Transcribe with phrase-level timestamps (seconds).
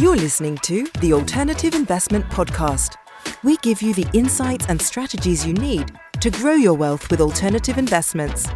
[0.00, 2.94] You're listening to the Alternative Investment Podcast.
[3.42, 5.90] We give you the insights and strategies you need
[6.20, 8.46] to grow your wealth with alternative investments.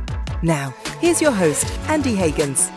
[0.45, 2.71] Now, here's your host, Andy Hagans.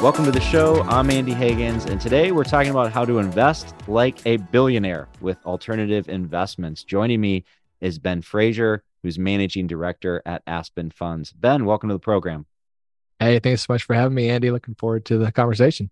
[0.00, 0.82] Welcome to the show.
[0.82, 5.44] I'm Andy Hagans, and today we're talking about how to invest like a billionaire with
[5.44, 6.84] alternative investments.
[6.84, 7.44] Joining me
[7.80, 11.32] is Ben Fraser, who's managing director at Aspen Funds.
[11.32, 12.46] Ben, welcome to the program.
[13.20, 14.50] Hey, thanks so much for having me, Andy.
[14.50, 15.90] Looking forward to the conversation.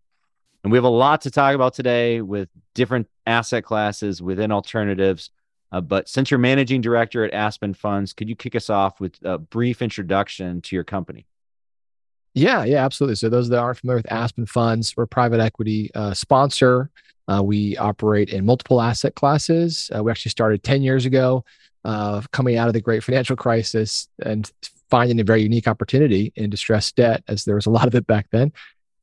[0.63, 5.31] And we have a lot to talk about today with different asset classes within alternatives.
[5.73, 9.17] Uh, but since you're managing director at Aspen Funds, could you kick us off with
[9.25, 11.27] a brief introduction to your company?
[12.35, 13.17] Yeah, yeah, absolutely.
[13.17, 16.91] So those that aren't familiar with Aspen Funds, we're a private equity uh, sponsor.
[17.27, 19.91] Uh, we operate in multiple asset classes.
[19.95, 21.45] Uh, we actually started 10 years ago,
[21.85, 24.53] uh, coming out of the great financial crisis and
[24.91, 28.07] finding a very unique opportunity in distressed debt, as there was a lot of it
[28.07, 28.53] back then,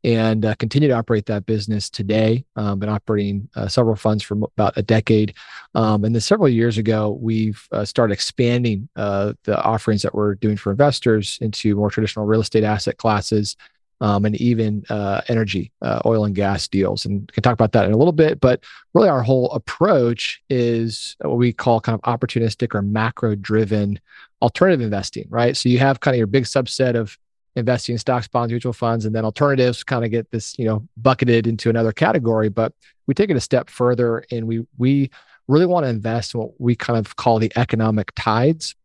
[0.03, 2.45] and uh, continue to operate that business today.
[2.55, 5.33] Um, been operating uh, several funds for about a decade,
[5.75, 10.35] um, and then several years ago, we've uh, started expanding uh, the offerings that we're
[10.35, 13.55] doing for investors into more traditional real estate asset classes.
[14.03, 17.05] Um, and even uh, energy, uh, oil and gas deals.
[17.05, 18.41] And can talk about that in a little bit.
[18.41, 24.01] But really, our whole approach is what we call kind of opportunistic or macro driven
[24.41, 25.55] alternative investing, right?
[25.55, 27.17] So you have kind of your big subset of
[27.55, 30.85] investing in stocks, bonds, mutual funds, and then alternatives kind of get this, you know,
[30.97, 32.49] bucketed into another category.
[32.49, 32.73] But
[33.07, 35.11] we take it a step further and we we
[35.47, 38.75] really want to invest in what we kind of call the economic tides.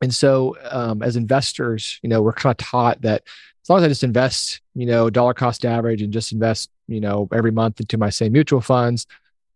[0.00, 3.22] And so um, as investors, you know, we're kind of taught that
[3.62, 7.00] as long as I just invest, you know, dollar cost average and just invest, you
[7.00, 9.06] know, every month into my same mutual funds,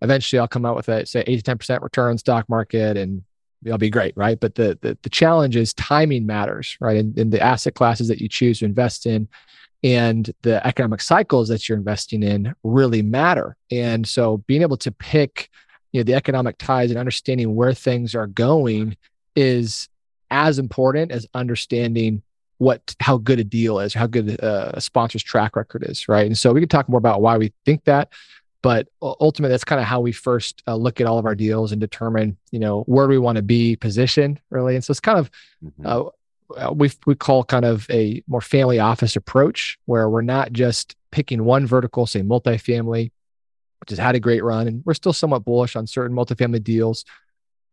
[0.02, 3.22] eventually I'll come out with a say eight to 10% return stock market and
[3.64, 4.38] it'll be great, right?
[4.38, 6.98] But the the, the challenge is timing matters, right?
[6.98, 9.28] And, in the asset classes that you choose to invest in
[9.82, 13.56] and the economic cycles that you're investing in really matter.
[13.70, 15.50] And so being able to pick,
[15.92, 18.96] you know, the economic ties and understanding where things are going
[19.36, 19.88] is
[20.34, 22.22] as important as understanding
[22.58, 26.27] what how good a deal is, how good a, a sponsor's track record is, right?
[26.27, 28.12] And so we can talk more about why we think that,
[28.64, 31.70] but ultimately that's kind of how we first uh, look at all of our deals
[31.70, 35.18] and determine you know where we want to be positioned really and so it's kind
[35.18, 35.30] of
[35.62, 35.86] mm-hmm.
[35.86, 36.05] uh,
[36.56, 40.96] uh, we we call kind of a more family office approach where we're not just
[41.11, 43.11] picking one vertical say multifamily
[43.80, 47.05] which has had a great run and we're still somewhat bullish on certain multifamily deals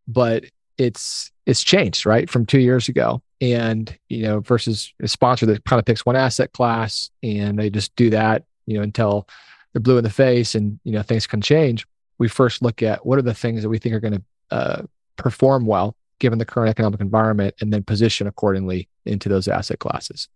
[0.10, 0.44] but
[0.82, 3.22] it's it's changed right from two years ago.
[3.40, 7.72] And you know versus a sponsor that kind of picks one asset class and they
[7.72, 9.28] just do that you know until
[9.74, 11.88] they're blue in the face and you know things can change.
[12.18, 14.24] We first look at what are the things that we think are going to
[14.56, 14.82] uh,
[15.16, 20.28] perform well given the current economic environment and then position accordingly into those asset classes.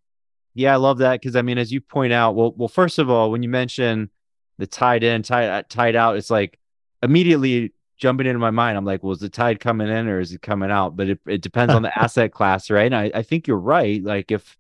[0.56, 3.10] Yeah i love that because i mean as you point out well well first of
[3.10, 4.10] all when you mention
[4.58, 6.58] the tide in tide uh, tide out it's like
[7.04, 10.34] immediately jumping into my mind i'm like well is the tide coming in or is
[10.34, 13.22] it coming out but it, it depends on the asset class right and I, I
[13.24, 14.58] think you're right like if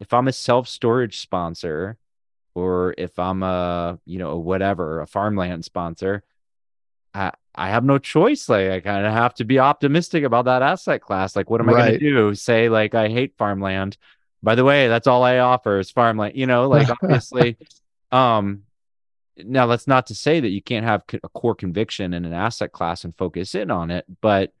[0.00, 1.98] if i'm a self-storage sponsor
[2.54, 6.22] or if I'm a, you know, whatever, a farmland sponsor,
[7.14, 8.48] I I have no choice.
[8.48, 11.36] Like I kind of have to be optimistic about that asset class.
[11.36, 11.76] Like, what am right.
[11.76, 12.34] I going to do?
[12.34, 13.96] Say like I hate farmland.
[14.42, 16.36] By the way, that's all I offer is farmland.
[16.36, 17.56] You know, like obviously,
[18.12, 18.62] um,
[19.38, 22.72] now that's not to say that you can't have a core conviction in an asset
[22.72, 24.52] class and focus in on it, but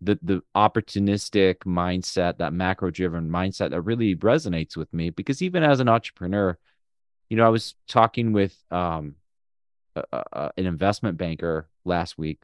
[0.00, 5.62] the the opportunistic mindset, that macro driven mindset, that really resonates with me because even
[5.62, 6.58] as an entrepreneur
[7.28, 9.16] you know, I was talking with um,
[9.96, 12.42] a, a, an investment banker last week,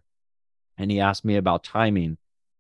[0.77, 2.17] and he asked me about timing,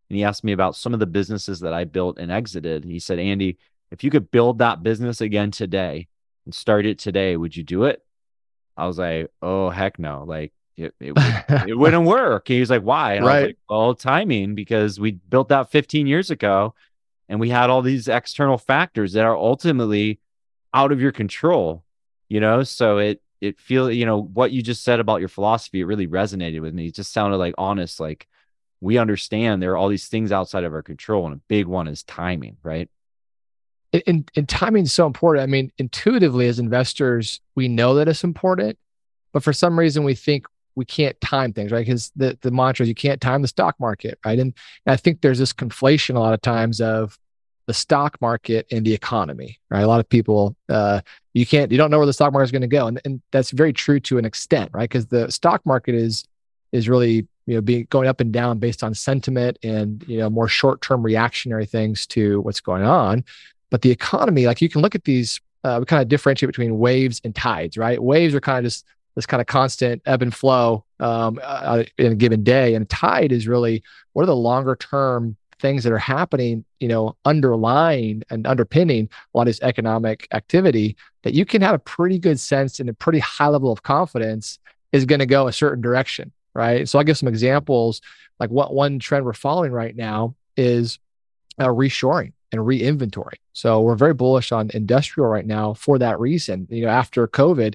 [0.08, 2.84] and he asked me about some of the businesses that I built and exited.
[2.84, 3.58] He said, "Andy,
[3.90, 6.08] if you could build that business again today
[6.44, 8.04] and start it today, would you do it?"
[8.76, 11.12] I was like, "Oh heck no!" Like it it,
[11.68, 12.48] it wouldn't work.
[12.48, 13.32] He was like, "Why?" And right.
[13.32, 16.74] I was like, "Well, timing because we built that 15 years ago,
[17.28, 20.20] and we had all these external factors that are ultimately
[20.74, 21.84] out of your control."
[22.32, 25.80] you know so it it feel you know what you just said about your philosophy
[25.80, 28.26] it really resonated with me it just sounded like honest like
[28.80, 31.86] we understand there are all these things outside of our control and a big one
[31.86, 32.88] is timing right
[34.06, 38.24] and, and timing is so important i mean intuitively as investors we know that it's
[38.24, 38.78] important
[39.32, 42.84] but for some reason we think we can't time things right because the, the mantra
[42.84, 44.54] is you can't time the stock market right and,
[44.86, 47.18] and i think there's this conflation a lot of times of
[47.66, 49.82] the stock market and the economy, right?
[49.82, 51.00] A lot of people, uh,
[51.32, 53.22] you can't, you don't know where the stock market is going to go, and, and
[53.30, 54.88] that's very true to an extent, right?
[54.88, 56.24] Because the stock market is
[56.72, 60.30] is really you know being going up and down based on sentiment and you know
[60.30, 63.24] more short term reactionary things to what's going on.
[63.72, 66.78] But the economy, like you can look at these uh, we kind of differentiate between
[66.78, 68.02] waves and tides, right?
[68.02, 68.84] Waves are kind of just
[69.14, 73.32] this kind of constant ebb and flow um, uh, in a given day, and tide
[73.32, 73.82] is really
[74.12, 79.38] what are the longer term things that are happening, you know, underlying and underpinning a
[79.38, 82.94] lot of this economic activity that you can have a pretty good sense and a
[82.94, 84.58] pretty high level of confidence
[84.90, 86.88] is going to go a certain direction, right?
[86.88, 88.02] So I'll give some examples.
[88.38, 90.98] Like what one trend we're following right now is
[91.58, 93.40] uh, reshoring and re-inventory.
[93.52, 96.66] So we're very bullish on industrial right now for that reason.
[96.70, 97.74] You know, after COVID,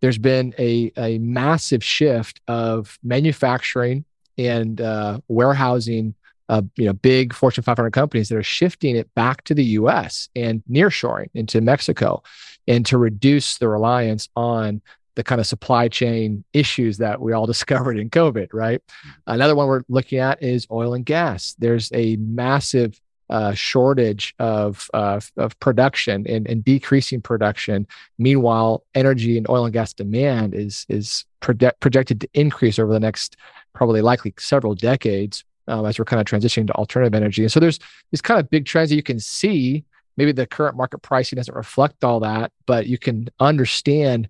[0.00, 4.04] there's been a, a massive shift of manufacturing
[4.36, 6.14] and uh, warehousing
[6.48, 10.28] uh, you know big fortune 500 companies that are shifting it back to the us
[10.36, 12.22] and nearshoring into mexico
[12.68, 14.82] and to reduce the reliance on
[15.14, 18.82] the kind of supply chain issues that we all discovered in covid right
[19.26, 23.00] another one we're looking at is oil and gas there's a massive
[23.34, 27.84] uh, shortage of, uh, of production and, and decreasing production.
[28.16, 33.00] Meanwhile, energy and oil and gas demand is is project, projected to increase over the
[33.00, 33.36] next
[33.72, 37.42] probably likely several decades um, as we're kind of transitioning to alternative energy.
[37.42, 37.80] And so there's
[38.12, 39.84] these kind of big trends that you can see.
[40.16, 44.28] Maybe the current market pricing doesn't reflect all that, but you can understand,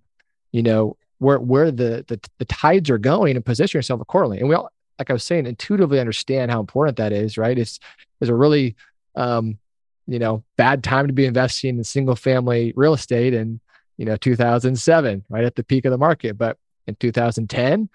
[0.52, 4.38] you know, where where the the, the tides are going and position yourself accordingly.
[4.38, 7.58] And we all like I was saying, intuitively understand how important that is, right?
[7.58, 7.78] It's
[8.22, 8.76] it's a really
[9.14, 9.58] um,
[10.06, 13.61] you know, bad time to be investing in single family real estate in,
[13.96, 16.37] you know, 2007, right at the peak of the market.
[16.37, 17.88] But in 2010,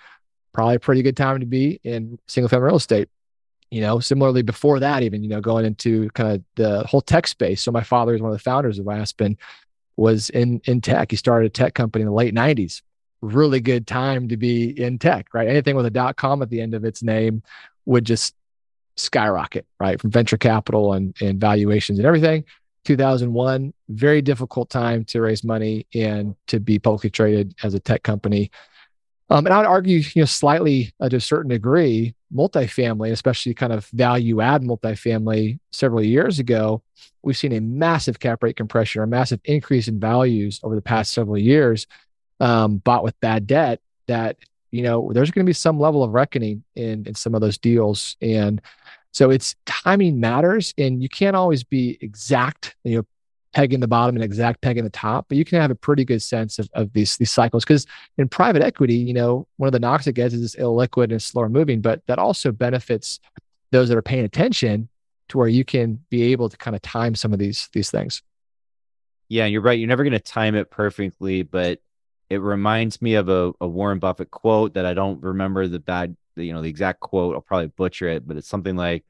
[0.53, 3.09] probably a pretty good time to be in single family real estate.
[3.71, 7.27] You know, similarly before that, even, you know, going into kind of the whole tech
[7.27, 7.61] space.
[7.61, 9.37] So my father is one of the founders of Aspen,
[9.95, 11.11] was in in tech.
[11.11, 12.81] He started a tech company in the late 90s
[13.21, 15.47] really good time to be in tech, right?
[15.47, 17.43] Anything with a dot com at the end of its name
[17.85, 18.35] would just
[18.99, 19.99] skyrocket, right?
[19.99, 22.43] From venture capital and, and valuations and everything.
[22.85, 28.03] 2001, very difficult time to raise money and to be publicly traded as a tech
[28.03, 28.51] company.
[29.29, 33.53] Um, and I would argue, you know, slightly uh, to a certain degree, multifamily, especially
[33.53, 36.81] kind of value add multifamily several years ago,
[37.21, 40.81] we've seen a massive cap rate compression or a massive increase in values over the
[40.81, 41.85] past several years
[42.39, 44.37] um, bought with bad debt that
[44.71, 47.57] you know there's going to be some level of reckoning in in some of those
[47.57, 48.17] deals.
[48.21, 48.61] And
[49.11, 53.05] so it's timing matters and you can't always be exact you know
[53.53, 56.21] pegging the bottom and exact pegging the top but you can have a pretty good
[56.21, 57.63] sense of, of these these cycles.
[57.63, 57.87] Because
[58.17, 61.21] in private equity you know one of the knocks it gets is it's illiquid and
[61.21, 63.19] slower moving but that also benefits
[63.71, 64.89] those that are paying attention
[65.29, 68.21] to where you can be able to kind of time some of these these things.
[69.27, 69.79] Yeah you're right.
[69.79, 71.81] You're never going to time it perfectly but
[72.29, 76.15] it reminds me of a, a Warren Buffett quote that I don't remember the bad,
[76.35, 77.35] you know, the exact quote.
[77.35, 79.05] I'll probably butcher it, but it's something like,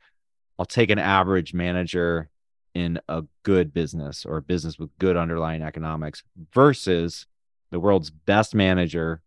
[0.60, 2.30] "I'll take an average manager
[2.75, 6.24] in a good business or a business with good underlying economics
[6.54, 7.27] versus
[7.71, 9.21] the world's best manager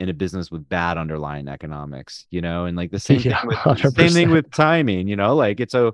[0.00, 3.40] in a business with bad underlying economics." You know, and like the same Yeah, thing
[3.42, 3.60] with
[3.96, 5.08] same thing with timing.
[5.08, 5.92] You know, like it's a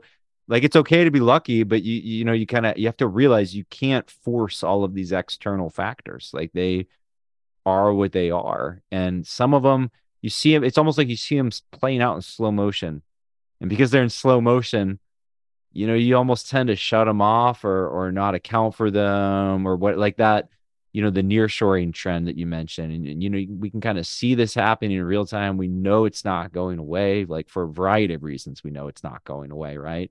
[0.48, 2.96] like it's okay to be lucky, but you you know you kind of you have
[2.98, 6.30] to realize you can't force all of these external factors.
[6.32, 6.86] Like they
[7.66, 8.82] are what they are.
[8.92, 9.90] And some of them,
[10.22, 13.02] you see them, it's almost like you see them playing out in slow motion.
[13.60, 15.00] And because they're in slow motion,
[15.72, 19.66] you know, you almost tend to shut them off or or not account for them
[19.66, 20.48] or what like that,
[20.92, 22.92] you know, the nearshoring trend that you mentioned.
[22.92, 25.58] And, and you know, we can kind of see this happening in real time.
[25.58, 29.04] We know it's not going away, like for a variety of reasons, we know it's
[29.04, 30.10] not going away, right?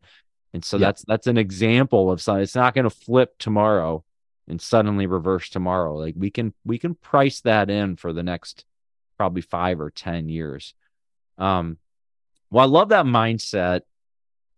[0.53, 0.87] And so Yeah.
[0.87, 2.43] that's that's an example of something.
[2.43, 4.03] It's not going to flip tomorrow
[4.47, 5.95] and suddenly reverse tomorrow.
[5.95, 8.65] Like we can we can price that in for the next
[9.17, 10.73] probably five or ten years.
[11.37, 11.77] Um,
[12.49, 13.81] well, I love that mindset,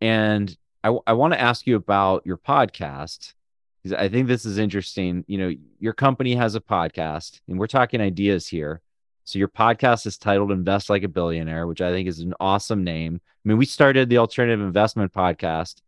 [0.01, 3.33] and I I want to ask you about your podcast
[3.81, 5.23] because I think this is interesting.
[5.27, 8.81] You know, your company has a podcast, and we're talking ideas here.
[9.23, 12.83] So your podcast is titled "Invest Like a Billionaire," which I think is an awesome
[12.83, 13.21] name.
[13.23, 15.81] I mean, we started the Alternative Investment Podcast,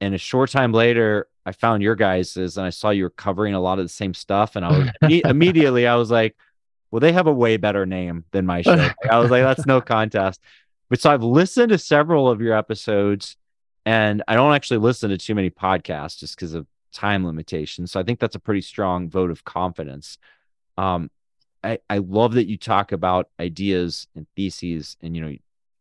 [0.00, 3.54] and a short time later, I found your guys's, and I saw you were covering
[3.54, 4.88] a lot of the same stuff, and I was
[5.24, 6.36] immediately I was like,
[6.90, 9.80] "Well, they have a way better name than my show." I was like, "That's no
[9.80, 10.40] contest."
[10.88, 13.36] But so I've listened to several of your episodes,
[13.86, 17.92] and I don't actually listen to too many podcasts just because of time limitations.
[17.92, 20.18] So I think that's a pretty strong vote of confidence.
[20.76, 21.10] Um,
[21.62, 25.36] I, I love that you talk about ideas and theses and you know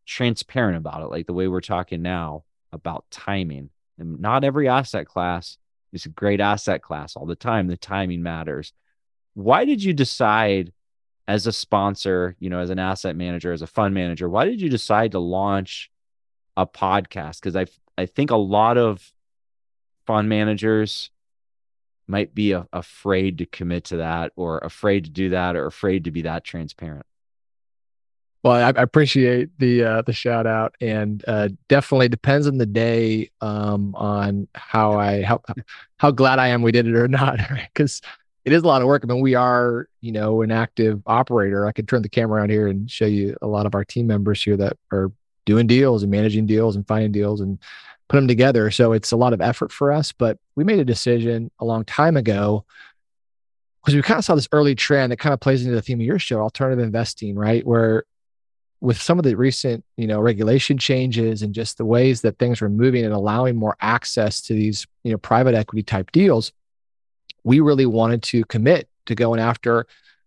[0.06, 5.06] transparent about it like the way we're talking now about timing and not every asset
[5.06, 5.58] class
[5.92, 7.68] is a great asset class all the time.
[7.68, 8.74] The timing matters.
[9.34, 10.74] Why did you decide
[11.30, 14.60] as a sponsor you know as an asset manager as a fund manager why did
[14.60, 15.92] you decide to launch
[16.58, 17.40] a podcast?
[17.40, 17.66] Because i
[18.00, 19.14] i think a lot of
[20.08, 21.12] fund managers
[22.08, 26.06] might be a, afraid to commit to that or afraid to do that or afraid
[26.06, 27.06] to be that transparent
[28.44, 33.30] well i, appreciate the uh, the shout out and uh, definitely depends on the day
[33.42, 35.42] um, on how i how
[35.98, 37.40] how glad i am we did it or not
[37.74, 38.02] because
[38.46, 41.66] it is a lot of work i mean we are you know an active operator
[41.66, 44.08] i could turn the camera around here and show you a lot of our team
[44.08, 45.12] members here that are
[45.46, 47.58] doing deals and managing deals and finding deals and
[48.10, 48.70] put them together.
[48.72, 51.86] So it's a lot of effort for us, but we made a decision a long
[51.86, 52.66] time ago
[53.82, 56.00] because we kind of saw this early trend that kind of plays into the theme
[56.00, 57.66] of your show, alternative investing, right?
[57.66, 58.04] Where
[58.82, 62.62] with some of the recent, you know, regulation changes and just the ways that things
[62.62, 66.54] were moving and allowing more access to these, you know, private equity type deals,
[67.44, 69.86] we really wanted to commit to going after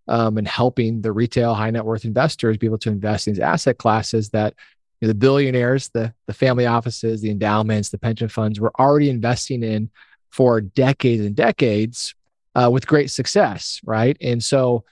[0.09, 3.41] um, and helping the retail high net worth investors be able to invest in these
[3.41, 4.55] asset classes that
[5.03, 9.63] know, the billionaires, the the family offices, the endowments, the pension funds were already investing
[9.63, 9.91] in
[10.31, 12.15] for decades and decades
[12.55, 14.17] uh, with great success, right?
[14.21, 14.85] And so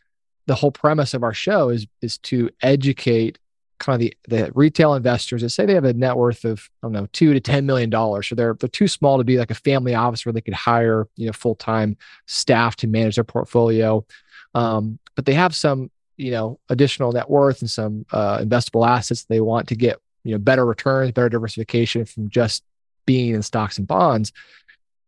[0.46, 3.38] the whole premise of our show is is to educate
[3.80, 6.86] kind of the, the retail investors that say they have a net worth of I
[6.86, 9.50] don't know two to ten million dollars, so they're they're too small to be like
[9.50, 11.96] a family office where they could hire you know full time
[12.26, 14.04] staff to manage their portfolio,
[14.54, 19.24] um, but they have some you know additional net worth and some uh, investable assets
[19.24, 22.62] they want to get you know better returns better diversification from just
[23.06, 24.32] being in stocks and bonds.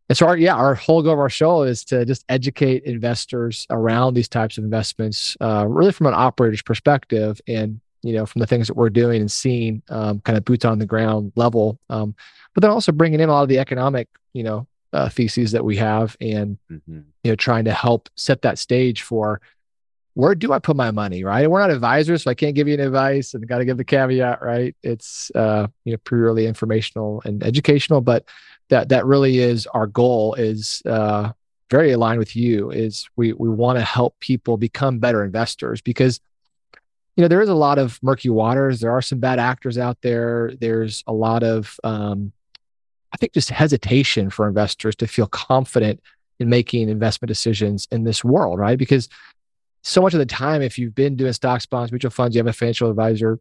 [0.08, 3.66] And so our yeah our whole goal of our show is to just educate investors
[3.70, 8.40] around these types of investments uh, really from an operator's perspective and you know from
[8.40, 11.78] the things that we're doing and seeing um, kind of boots on the ground level
[11.90, 12.14] um,
[12.54, 15.64] but then also bringing in a lot of the economic you know uh, theses that
[15.64, 17.00] we have and mm-hmm.
[17.24, 19.40] you know trying to help set that stage for
[20.14, 21.24] where do I put my money?
[21.24, 21.50] Right.
[21.50, 23.84] We're not advisors, so I can't give you an advice and got to give the
[23.84, 24.76] caveat, right?
[24.82, 28.26] It's uh, you know, purely informational and educational, but
[28.68, 31.32] that that really is our goal is uh
[31.70, 36.20] very aligned with you is we we want to help people become better investors because
[37.16, 39.98] you know there is a lot of murky waters there are some bad actors out
[40.02, 42.32] there there's a lot of um
[43.12, 46.00] i think just hesitation for investors to feel confident
[46.40, 49.08] in making investment decisions in this world right because
[49.82, 52.46] so much of the time, if you've been doing stocks, bonds, mutual funds, you have
[52.46, 53.40] a financial advisor,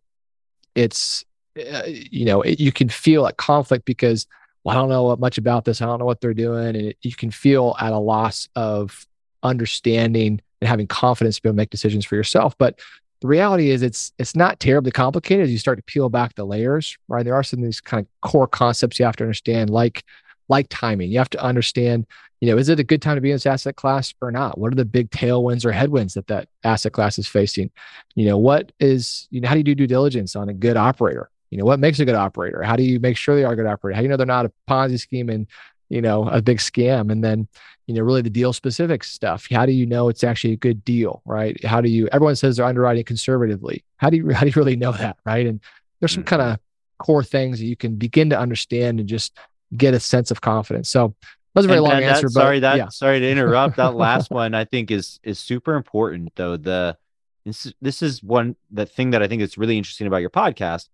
[0.74, 1.24] it's,
[1.58, 4.26] uh, you know, it, you can feel a conflict because,
[4.64, 5.82] well, I don't know much about this.
[5.82, 6.68] I don't know what they're doing.
[6.68, 9.06] And it, you can feel at a loss of
[9.44, 12.58] understanding and having confidence to be able to make decisions for yourself.
[12.58, 12.80] But
[13.22, 16.46] the reality is it's it's not terribly complicated as you start to peel back the
[16.46, 17.24] layers, right?
[17.24, 20.04] There are some of these kind of core concepts you have to understand, like
[20.50, 21.12] like timing.
[21.12, 22.06] You have to understand
[22.42, 24.58] you know, is it a good time to be in this asset class or not?
[24.58, 27.70] What are the big tailwinds or headwinds that that asset class is facing?
[28.16, 30.76] You know, what is, you know, how do you do due diligence on a good
[30.76, 31.30] operator?
[31.52, 32.64] You know, what makes a good operator?
[32.64, 33.96] How do you make sure they are a good operator?
[33.96, 35.46] How do you know they're not a Ponzi scheme and,
[35.90, 37.12] you know, a big scam?
[37.12, 37.48] And then,
[37.96, 39.48] you know, really the deal specific stuff.
[39.52, 41.62] How do you know it's actually a good deal, right?
[41.64, 43.84] How do you, everyone says they're underwriting conservatively.
[43.98, 45.46] How do you, how do you really know that, right?
[45.46, 45.60] And
[46.00, 46.36] there's some mm-hmm.
[46.38, 46.60] kind of
[46.98, 49.38] core things that you can begin to understand and just
[49.76, 50.90] get a sense of confidence.
[50.90, 51.16] So
[51.54, 52.28] that was a very and, long and answer.
[52.28, 52.90] But sorry that yeah.
[52.90, 53.78] sorry to interrupt.
[53.78, 56.58] that last one I think is is super important though.
[56.58, 56.98] The
[57.46, 60.88] this this is one the thing that I think is really interesting about your podcast.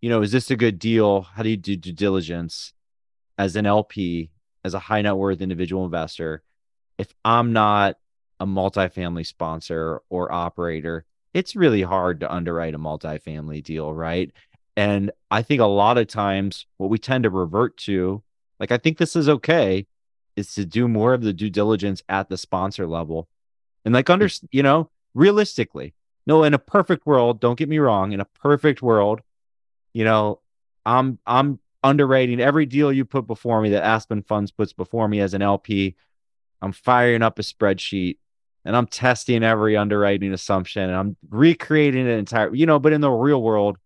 [0.00, 1.22] You know, is this a good deal?
[1.22, 2.72] How do you do due diligence
[3.38, 4.30] as an LP,
[4.66, 6.42] as a high net worth individual investor?
[6.98, 7.96] If I'm not
[8.40, 14.32] a multifamily sponsor or operator, it's really hard to underwrite a multifamily deal, right?
[14.76, 18.22] And I think a lot of times what we tend to revert to
[18.60, 19.86] like I think this is okay
[20.34, 23.28] is to do more of the due diligence at the sponsor level.
[23.84, 24.48] And like under mm.
[24.50, 25.94] you know, realistically,
[26.26, 29.20] no, in a perfect world, don't get me wrong, in a perfect world,
[29.92, 30.40] you know,
[30.84, 35.20] I'm I'm underrating every deal you put before me that Aspen Funds puts before me
[35.20, 35.96] as an LP.
[36.60, 38.18] I'm firing up a spreadsheet
[38.64, 43.00] and I'm testing every underwriting assumption and I'm recreating an entire, you know, but in
[43.00, 43.78] the real world,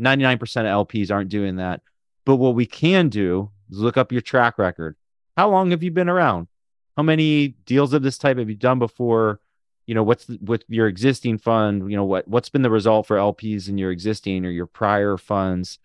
[0.00, 1.82] 99% of LPs aren't doing that.
[2.24, 4.96] But what we can do is look up your track record.
[5.36, 6.48] How long have you been around?
[6.96, 9.40] How many deals of this type have you done before?
[9.86, 11.90] You know, what's the, with your existing fund?
[11.90, 15.16] You know, what what's been the result for LPs in your existing or your prior
[15.16, 15.78] funds?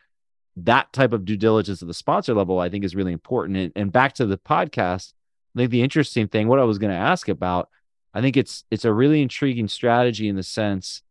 [0.58, 3.58] That type of due diligence at the sponsor level, I think, is really important.
[3.58, 5.14] And, and back to the podcast,
[5.56, 7.70] I think the interesting thing, what I was going to ask about,
[8.14, 11.02] I think it's it's a really intriguing strategy in the sense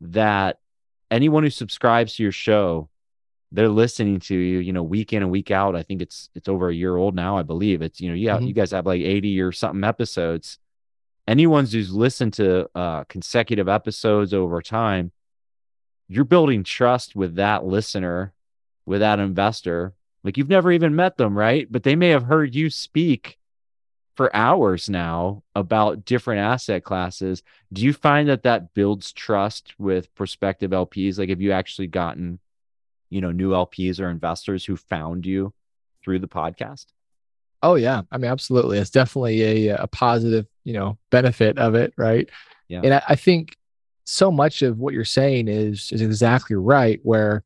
[0.00, 0.58] that
[1.10, 2.88] anyone who subscribes to your show
[3.52, 5.76] they're listening to you, you know, week in and week out.
[5.76, 7.80] I think it's it's over a year old now, I believe.
[7.82, 8.46] It's you know, yeah, mm-hmm.
[8.46, 10.58] you guys have like 80 or something episodes.
[11.28, 15.12] Anyone who's listened to uh consecutive episodes over time,
[16.08, 18.32] you're building trust with that listener,
[18.86, 19.94] with that investor.
[20.24, 21.70] Like you've never even met them, right?
[21.70, 23.38] But they may have heard you speak
[24.16, 27.42] for hours now about different asset classes.
[27.72, 31.18] Do you find that that builds trust with prospective LPs?
[31.18, 32.38] Like, have you actually gotten,
[33.10, 35.52] you know, new LPs or investors who found you
[36.02, 36.86] through the podcast?
[37.62, 38.78] Oh yeah, I mean, absolutely.
[38.78, 42.28] It's definitely a, a positive, you know, benefit of it, right?
[42.68, 42.80] Yeah.
[42.84, 43.56] And I, I think
[44.04, 47.00] so much of what you're saying is is exactly right.
[47.02, 47.44] Where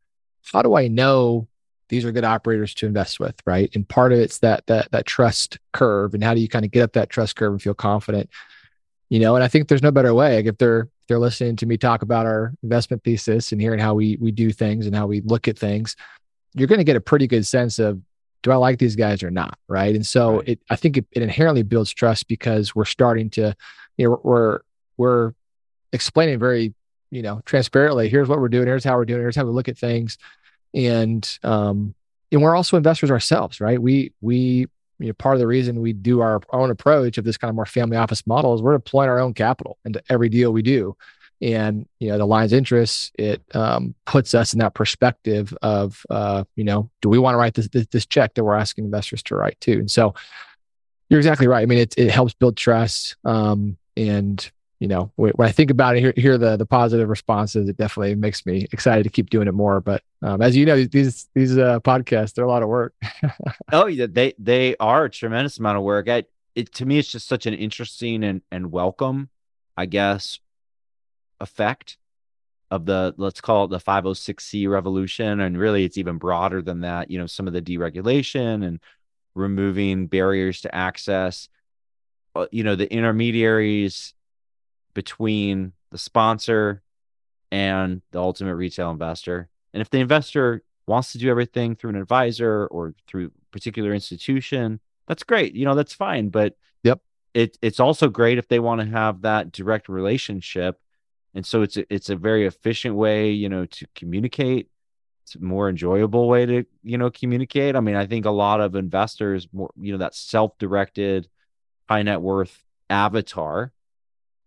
[0.53, 1.49] how do I know
[1.89, 3.71] these are good operators to invest with, right?
[3.75, 6.71] And part of it's that that that trust curve, and how do you kind of
[6.71, 8.31] get up that trust curve and feel confident,
[9.09, 9.35] you know?
[9.35, 10.37] And I think there's no better way.
[10.37, 13.81] Like if they're if they're listening to me talk about our investment thesis and hearing
[13.81, 15.97] how we we do things and how we look at things,
[16.55, 18.01] you're going to get a pretty good sense of
[18.43, 19.95] do I like these guys or not, right?
[19.95, 20.49] And so right.
[20.51, 23.55] it I think it, it inherently builds trust because we're starting to,
[23.97, 24.61] you know, we're
[24.97, 25.33] we're
[25.93, 26.73] explaining very
[27.11, 29.69] you know transparently here's what we're doing here's how we're doing here's how we look
[29.69, 30.19] at things.
[30.75, 31.95] And um
[32.33, 33.81] and we're also investors ourselves right?
[33.81, 34.67] We we
[34.99, 37.57] you know part of the reason we do our own approach of this kind of
[37.57, 40.97] more family office model is we're deploying our own capital into every deal we do.
[41.43, 46.45] And you know the lines interests it um, puts us in that perspective of uh,
[46.55, 49.23] you know do we want to write this, this, this check that we're asking investors
[49.25, 49.79] to write too?
[49.79, 50.15] And so
[51.09, 51.63] you're exactly right.
[51.63, 54.51] I mean it, it helps build trust um, and
[54.81, 58.15] you know, when I think about it, hear, hear the the positive responses, it definitely
[58.15, 59.79] makes me excited to keep doing it more.
[59.83, 62.95] But um, as you know, these these uh, podcasts they're a lot of work.
[63.73, 66.09] oh yeah, they they are a tremendous amount of work.
[66.09, 69.29] I, it to me, it's just such an interesting and and welcome,
[69.77, 70.41] I guess,
[71.41, 71.99] effect
[72.71, 77.11] of the let's call it the 506c revolution, and really it's even broader than that.
[77.11, 78.81] You know, some of the deregulation and
[79.35, 81.51] removing barriers to access.
[82.35, 84.15] Uh, you know, the intermediaries
[84.95, 86.83] between the sponsor
[87.51, 89.49] and the ultimate retail investor.
[89.73, 94.81] And if the investor wants to do everything through an advisor or through particular institution,
[95.07, 95.55] that's great.
[95.55, 96.29] You know, that's fine.
[96.29, 97.01] But yep,
[97.35, 100.81] it it's also great if they want to have that direct relationship.
[101.35, 104.69] And so it's a, it's a very efficient way, you know, to communicate.
[105.23, 107.77] It's a more enjoyable way to, you know, communicate.
[107.77, 111.29] I mean, I think a lot of investors more, you know, that self-directed
[111.89, 113.73] high net worth avatar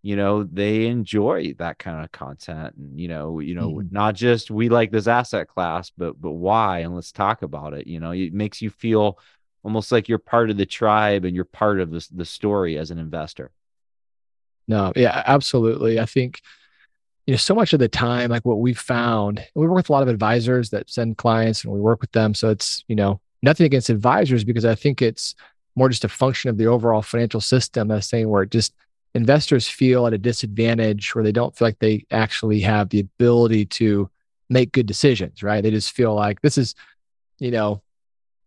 [0.04, 3.88] you know they enjoy that kind of content and you know you know mm-hmm.
[3.90, 6.80] not just we like this asset class but but why?
[6.80, 7.88] And let's talk about it.
[7.88, 9.18] You know it makes you feel
[9.64, 12.92] almost like you're part of the tribe and you're part of the, the story as
[12.92, 13.52] an investor.
[14.68, 16.00] No yeah absolutely.
[16.00, 16.42] I think
[17.26, 19.94] you know so much of the time like what we've found we work with a
[19.94, 22.34] lot of advisors that send clients and we work with them.
[22.34, 25.36] So it's you know nothing against advisors because i think it's
[25.76, 28.74] more just a function of the overall financial system that's saying where it just
[29.16, 33.66] investors feel at a disadvantage where they don't feel like they actually have the ability
[33.66, 34.10] to
[34.50, 35.62] make good decisions, right?
[35.62, 36.76] They just feel like this is,
[37.40, 37.82] you know,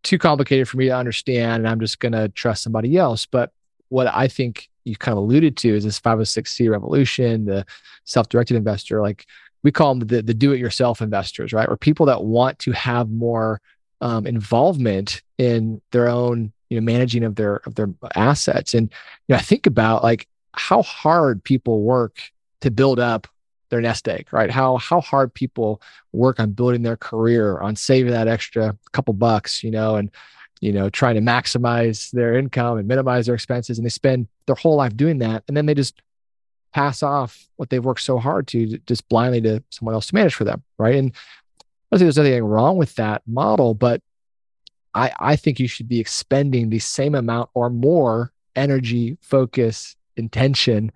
[0.02, 3.26] too complicated for me to understand and I'm just going to trust somebody else.
[3.26, 3.52] But
[3.88, 7.66] what I think you kind of alluded to is this 506c revolution, the
[8.05, 9.26] self-directed investor, like
[9.62, 11.68] we call them the, the do-it-yourself investors, right?
[11.68, 13.61] Or people that want to have more
[14.00, 18.74] um, involvement in their own, you know, managing of their of their assets.
[18.74, 18.92] And
[19.26, 22.21] you know, I think about like how hard people work
[22.61, 23.29] to build up
[23.69, 24.51] their nest egg, right?
[24.51, 29.62] How how hard people work on building their career, on saving that extra couple bucks,
[29.62, 30.11] you know, and
[30.61, 34.55] you know, trying to maximize their income and minimize their expenses, and they spend their
[34.55, 36.01] whole life doing that, and then they just
[36.73, 40.35] pass off what they've worked so hard to just blindly to someone else to manage
[40.35, 40.95] for them, right?
[40.95, 44.03] And I don't think there's anything wrong with that model, but
[44.95, 50.92] I I think you should be expending the same amount or more energy, focus, intention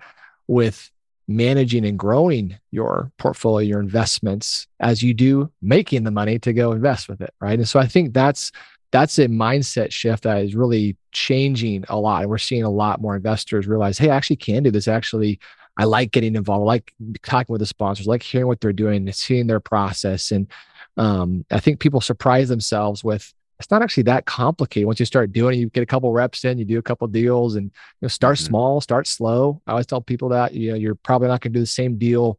[0.47, 0.91] with
[1.29, 6.73] managing and growing your portfolio, your investments as you do making the money to go
[6.73, 7.33] invest with it.
[7.41, 7.59] Right.
[7.59, 8.51] And so I think that's
[8.91, 12.23] that's a mindset shift that is really changing a lot.
[12.23, 14.89] And we're seeing a lot more investors realize, hey, I actually can do this.
[14.89, 15.39] Actually,
[15.77, 16.63] I like getting involved.
[16.63, 20.33] I like talking with the sponsors, I like hearing what they're doing, seeing their process.
[20.33, 20.49] And
[20.97, 24.87] um, I think people surprise themselves with it's not actually that complicated.
[24.87, 27.07] Once you start doing it, you get a couple reps in, you do a couple
[27.09, 27.71] deals, and you
[28.01, 28.47] know, start mm-hmm.
[28.47, 29.61] small, start slow.
[29.67, 31.99] I always tell people that you know you're probably not going to do the same
[31.99, 32.39] deal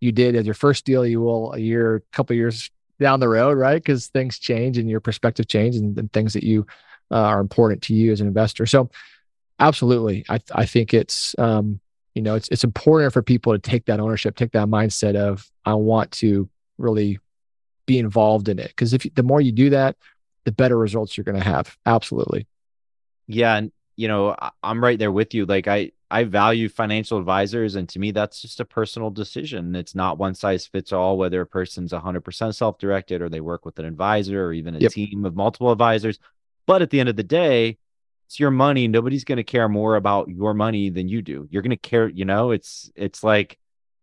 [0.00, 1.06] you did as your first deal.
[1.06, 3.76] You will a year, a couple years down the road, right?
[3.76, 6.66] Because things change and your perspective changes, and, and things that you
[7.10, 8.66] uh, are important to you as an investor.
[8.66, 8.90] So,
[9.58, 11.80] absolutely, I I think it's um,
[12.14, 15.50] you know it's it's important for people to take that ownership, take that mindset of
[15.64, 17.20] I want to really
[17.86, 19.96] be involved in it because if the more you do that
[20.44, 21.76] the better results you're going to have.
[21.86, 22.46] Absolutely.
[23.26, 23.56] Yeah.
[23.56, 25.46] And, you know, I'm right there with you.
[25.46, 27.74] Like, I, I value financial advisors.
[27.74, 29.74] And to me, that's just a personal decision.
[29.74, 33.64] It's not one size fits all, whether a person's 100% self directed or they work
[33.64, 34.92] with an advisor or even a yep.
[34.92, 36.18] team of multiple advisors.
[36.66, 37.78] But at the end of the day,
[38.26, 38.88] it's your money.
[38.88, 41.46] Nobody's going to care more about your money than you do.
[41.50, 43.58] You're going to care, you know, it's, it's like,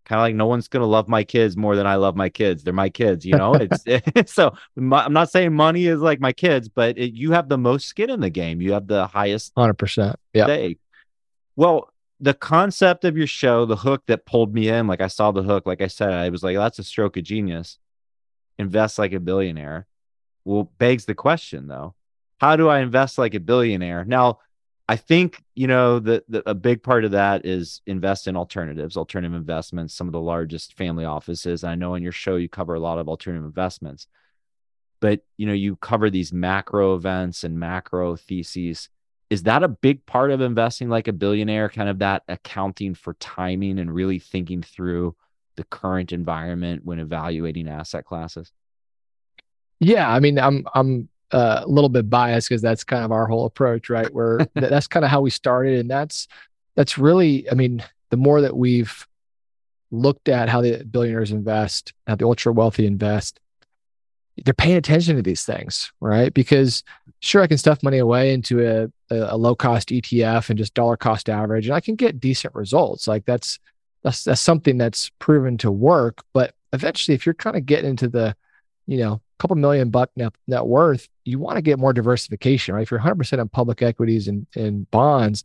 [0.10, 2.30] kind of like no one's going to love my kids more than I love my
[2.30, 2.64] kids.
[2.64, 3.54] They're my kids, you know?
[3.54, 7.14] It's it, eh, so my, I'm not saying money is like my kids, but it,
[7.14, 8.60] you have the most skin in the game.
[8.60, 10.16] You have the highest 100%.
[10.34, 10.70] Yeah.
[11.56, 15.32] Well, the concept of your show, the hook that pulled me in, like I saw
[15.32, 17.78] the hook, like I said, I was like, that's a stroke of genius.
[18.58, 19.86] Invest like a billionaire.
[20.44, 21.94] Well, begs the question though,
[22.40, 24.06] how do I invest like a billionaire?
[24.06, 24.40] Now,
[24.90, 29.36] I think you know that a big part of that is invest in alternatives, alternative
[29.36, 29.94] investments.
[29.94, 31.64] Some of the largest family offices.
[31.64, 34.08] I know in your show you cover a lot of alternative investments,
[35.00, 38.90] but you know you cover these macro events and macro theses.
[39.30, 41.70] Is that a big part of investing like a billionaire?
[41.70, 45.16] Kind of that accounting for timing and really thinking through
[45.56, 48.52] the current environment when evaluating asset classes.
[49.80, 53.28] Yeah, I mean, I'm I'm Uh, a little bit biased because that's kind of our
[53.28, 54.12] whole approach, right?
[54.14, 56.28] Where that's kind of how we started, and that's
[56.76, 59.08] that's really, I mean, the more that we've
[59.92, 63.40] looked at how the billionaires invest, how the ultra wealthy invest,
[64.46, 66.34] they're paying attention to these things, right?
[66.34, 66.84] Because
[67.20, 70.74] sure, I can stuff money away into a, a, a low cost ETF and just
[70.74, 73.08] dollar cost average, and I can get decent results.
[73.08, 73.60] Like that's
[74.04, 76.24] that's that's something that's proven to work.
[76.34, 78.36] But eventually, if you're kind of getting into the,
[78.88, 82.84] you know, couple million buck net, net worth, you want to get more diversification, right?
[82.84, 85.44] If you're 100% on public equities and, and bonds,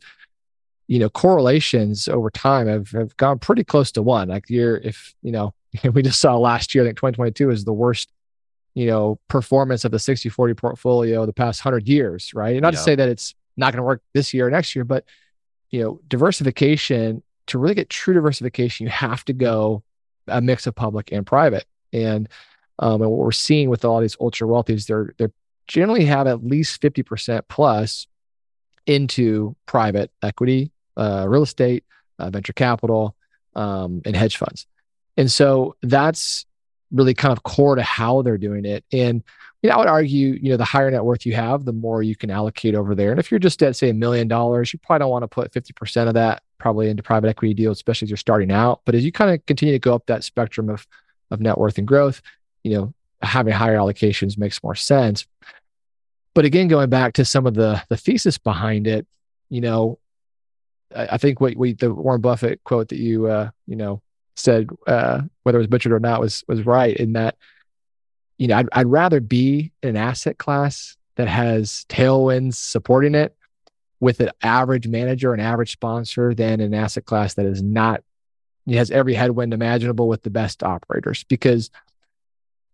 [0.87, 4.27] you know, correlations over time have, have gone pretty close to one.
[4.27, 5.53] Like you're, if, you know,
[5.93, 8.11] we just saw last year, I think 2022 is the worst,
[8.73, 12.55] you know, performance of the 60 40 portfolio the past 100 years, right?
[12.55, 14.83] And not to say that it's not going to work this year or next year,
[14.83, 15.05] but,
[15.71, 19.83] you know, diversification, to really get true diversification, you have to go
[20.27, 21.65] a mix of public and private.
[21.93, 22.27] And,
[22.79, 25.31] um, and what we're seeing with all these ultra wealthies, they're they're
[25.67, 28.05] generally have at least 50% plus
[28.85, 31.83] into private equity, uh, real estate,
[32.19, 33.15] uh, venture capital,
[33.55, 34.67] um, and hedge funds.
[35.17, 36.45] And so that's
[36.91, 38.85] really kind of core to how they're doing it.
[38.91, 39.23] And
[39.61, 42.03] you know, I would argue, you know, the higher net worth you have, the more
[42.03, 43.09] you can allocate over there.
[43.09, 45.51] And if you're just at say a million dollars, you probably don't want to put
[45.51, 48.81] 50% of that probably into private equity deals, especially as you're starting out.
[48.85, 50.85] But as you kind of continue to go up that spectrum of
[51.31, 52.21] of net worth and growth,
[52.65, 55.27] you know, having higher allocations makes more sense.
[56.33, 59.05] But again, going back to some of the the thesis behind it,
[59.49, 59.99] you know,
[60.93, 64.01] I, I think what we the Warren Buffett quote that you uh, you know
[64.35, 67.37] said uh, whether it was butchered or not was was right in that
[68.39, 73.35] you know I'd, I'd rather be in an asset class that has tailwinds supporting it
[73.99, 78.03] with an average manager an average sponsor than an asset class that is not
[78.67, 81.69] has every headwind imaginable with the best operators because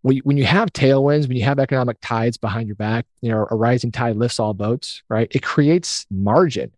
[0.03, 3.55] when you have tailwinds, when you have economic tides behind your back, you know, a
[3.55, 5.27] rising tide lifts all boats, right?
[5.31, 6.71] It creates margin.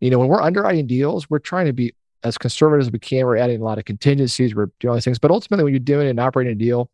[0.00, 3.26] You know, when we're underwriting deals, we're trying to be as conservative as we can.
[3.26, 5.18] We're adding a lot of contingencies, we're doing all these things.
[5.18, 6.90] But ultimately, when you're doing and operating a deal,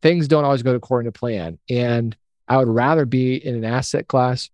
[0.00, 1.58] things don't always go according to plan.
[1.68, 2.16] And
[2.48, 4.50] I would rather be in an asset class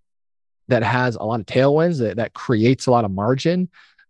[0.68, 3.68] that has a lot of tailwinds, that, that creates a lot of margin,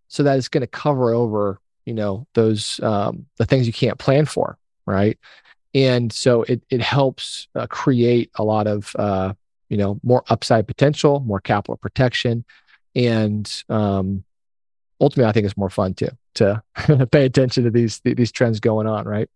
[0.08, 3.98] so that it's going to cover over, you know, those um, the things you can't
[3.98, 5.18] plan for, right?
[5.78, 9.32] And so it it helps uh, create a lot of uh,
[9.68, 12.44] you know more upside potential, more capital protection,
[12.96, 14.24] and um,
[15.00, 16.62] ultimately, I think it's more fun too to
[17.12, 19.28] pay attention to these these trends going on, right?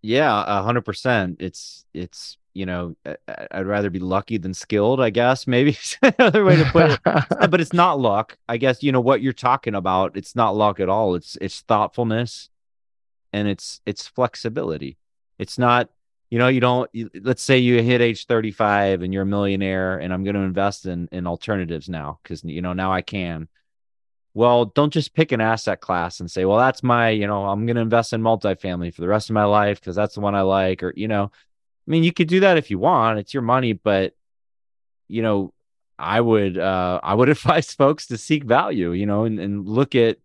[0.00, 1.38] Yeah, a hundred percent.
[1.40, 2.94] It's it's you know
[3.50, 5.00] I'd rather be lucky than skilled.
[5.00, 7.00] I guess maybe another way to put it.
[7.50, 8.38] but it's not luck.
[8.48, 10.16] I guess you know what you're talking about.
[10.16, 11.16] It's not luck at all.
[11.16, 12.48] It's it's thoughtfulness,
[13.32, 14.98] and it's it's flexibility
[15.38, 15.88] it's not,
[16.30, 19.98] you know, you don't, you, let's say you hit age 35 and you're a millionaire
[19.98, 23.48] and I'm going to invest in, in alternatives now because, you know, now I can.
[24.34, 27.66] Well, don't just pick an asset class and say, well, that's my, you know, I'm
[27.66, 30.34] going to invest in multifamily for the rest of my life because that's the one
[30.34, 30.82] I like.
[30.82, 33.72] Or, you know, I mean, you could do that if you want, it's your money,
[33.72, 34.14] but,
[35.08, 35.54] you know,
[35.98, 39.94] I would, uh, I would advise folks to seek value, you know, and, and look
[39.94, 40.18] at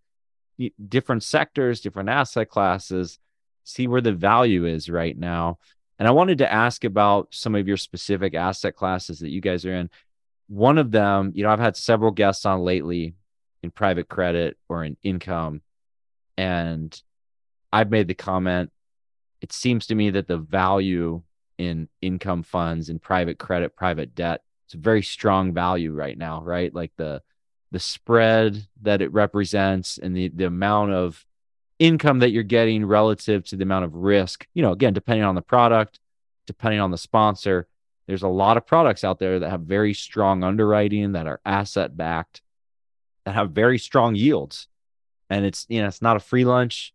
[0.87, 3.19] different sectors, different asset classes
[3.63, 5.59] see where the value is right now.
[5.99, 9.65] And I wanted to ask about some of your specific asset classes that you guys
[9.65, 9.89] are in.
[10.47, 13.15] One of them, you know, I've had several guests on lately
[13.61, 15.61] in private credit or in income.
[16.37, 16.99] And
[17.71, 18.71] I've made the comment
[19.43, 21.21] it seems to me that the value
[21.57, 26.41] in income funds and private credit, private debt, it's a very strong value right now,
[26.41, 26.73] right?
[26.73, 27.21] Like the
[27.69, 31.25] the spread that it represents and the the amount of
[31.83, 35.35] income that you're getting relative to the amount of risk, you know, again, depending on
[35.35, 35.99] the product,
[36.47, 37.67] depending on the sponsor,
[38.07, 41.97] there's a lot of products out there that have very strong underwriting that are asset
[41.97, 42.41] backed
[43.25, 44.69] that have very strong yields.
[45.29, 46.93] And it's you know it's not a free lunch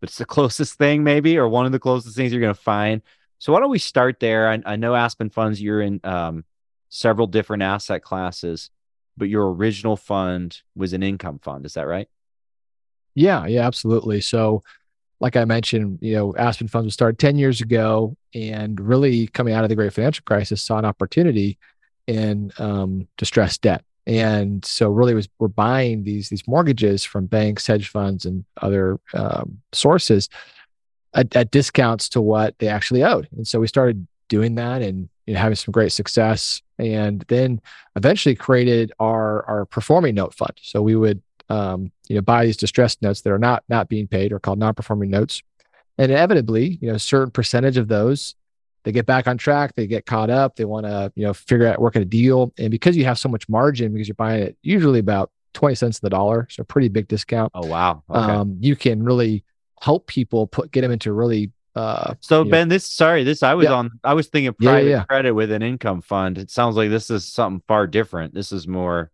[0.00, 2.60] but it's the closest thing maybe or one of the closest things you're going to
[2.60, 3.02] find.
[3.38, 4.48] So why don't we start there?
[4.48, 6.44] I, I, know aspen funds you're in um,
[6.88, 8.70] several different asset classes
[9.16, 12.08] but your original fund was an income fund is that right
[13.14, 14.62] yeah yeah absolutely so
[15.20, 19.52] like I mentioned, you know, Aspen Funds was started 10 years ago and really coming
[19.52, 21.58] out of the great financial crisis saw an opportunity
[22.06, 23.84] in um, distressed debt.
[24.06, 28.98] And so really was we're buying these these mortgages from banks, hedge funds, and other
[29.12, 30.30] um, sources
[31.14, 33.28] at, at, discounts to what they actually owed.
[33.36, 36.62] And so we started doing that and you know, having some great success.
[36.78, 37.60] And then
[37.94, 40.54] eventually created our our performing note fund.
[40.62, 44.06] So we would um, you know, buy these distressed notes that are not not being
[44.06, 45.42] paid or called non-performing notes.
[45.98, 48.36] And inevitably, you know, a certain percentage of those,
[48.84, 51.66] they get back on track, they get caught up, they want to, you know, figure
[51.66, 52.54] out work at a deal.
[52.58, 55.98] And because you have so much margin, because you're buying it usually about 20 cents
[55.98, 57.50] of the dollar, so a pretty big discount.
[57.54, 58.02] Oh wow.
[58.08, 58.18] Okay.
[58.18, 59.44] Um, you can really
[59.82, 63.54] help people put get them into really uh so ben know, this sorry this i
[63.54, 63.72] was yeah.
[63.72, 65.04] on i was thinking private yeah, yeah.
[65.04, 68.66] credit with an income fund it sounds like this is something far different this is
[68.66, 69.10] more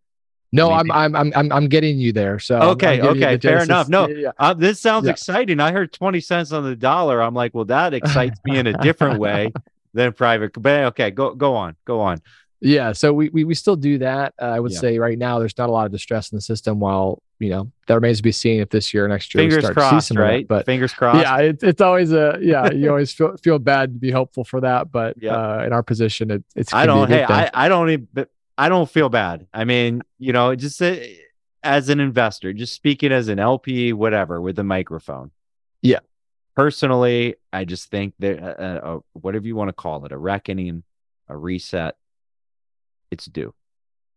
[0.52, 2.38] no, I'm, I'm I'm I'm getting you there.
[2.38, 3.88] So okay, okay, fair enough.
[3.88, 4.32] No, yeah, yeah.
[4.38, 5.12] Uh, this sounds yeah.
[5.12, 5.60] exciting.
[5.60, 7.20] I heard twenty cents on the dollar.
[7.20, 9.52] I'm like, well, that excites me in a different way
[9.92, 10.52] than private.
[10.52, 12.20] But okay, go go on, go on.
[12.60, 14.34] Yeah, so we we, we still do that.
[14.40, 16.80] Uh, I would say right now there's not a lot of distress in the system.
[16.80, 19.56] While you know that remains to be seen if this year, or next year, fingers
[19.56, 20.48] we start crossed, to see some right?
[20.48, 21.20] But fingers crossed.
[21.20, 22.72] Yeah, it, it's always a yeah.
[22.72, 25.34] You always feel feel bad to be hopeful for that, but yeah.
[25.34, 26.72] uh, in our position, it, it's.
[26.72, 27.08] I don't.
[27.08, 28.26] Hey, I I don't even
[28.58, 29.46] I don't feel bad.
[29.52, 30.96] I mean, you know, just uh,
[31.62, 35.30] as an investor, just speaking as an LP, whatever, with a microphone.
[35.82, 36.00] Yeah.
[36.54, 40.84] Personally, I just think that uh, uh, whatever you want to call it, a reckoning,
[41.28, 41.96] a reset,
[43.10, 43.52] it's due.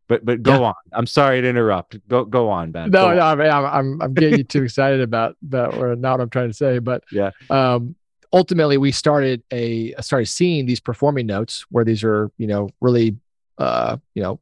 [0.08, 0.68] But but go yeah.
[0.68, 0.74] on.
[0.92, 1.96] I'm sorry to interrupt.
[2.08, 2.90] Go go on, Ben.
[2.90, 3.42] No, no, on.
[3.42, 6.54] I'm I'm I'm getting you too excited about that or not what I'm trying to
[6.54, 6.80] say.
[6.80, 7.30] But yeah.
[7.50, 7.96] Um
[8.34, 13.18] ultimately we started a started seeing these performing notes where these are, you know, really
[13.60, 14.40] uh, you know,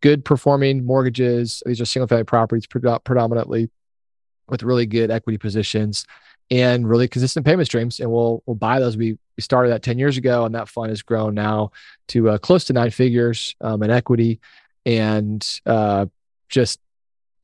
[0.00, 1.62] good performing mortgages.
[1.66, 3.70] These are single family properties predominantly
[4.48, 6.06] with really good equity positions
[6.50, 8.00] and really consistent payment streams.
[8.00, 8.96] And we'll we'll buy those.
[8.96, 11.72] We we started that 10 years ago, and that fund has grown now
[12.08, 14.40] to uh, close to nine figures um, in equity
[14.86, 16.06] and uh,
[16.48, 16.80] just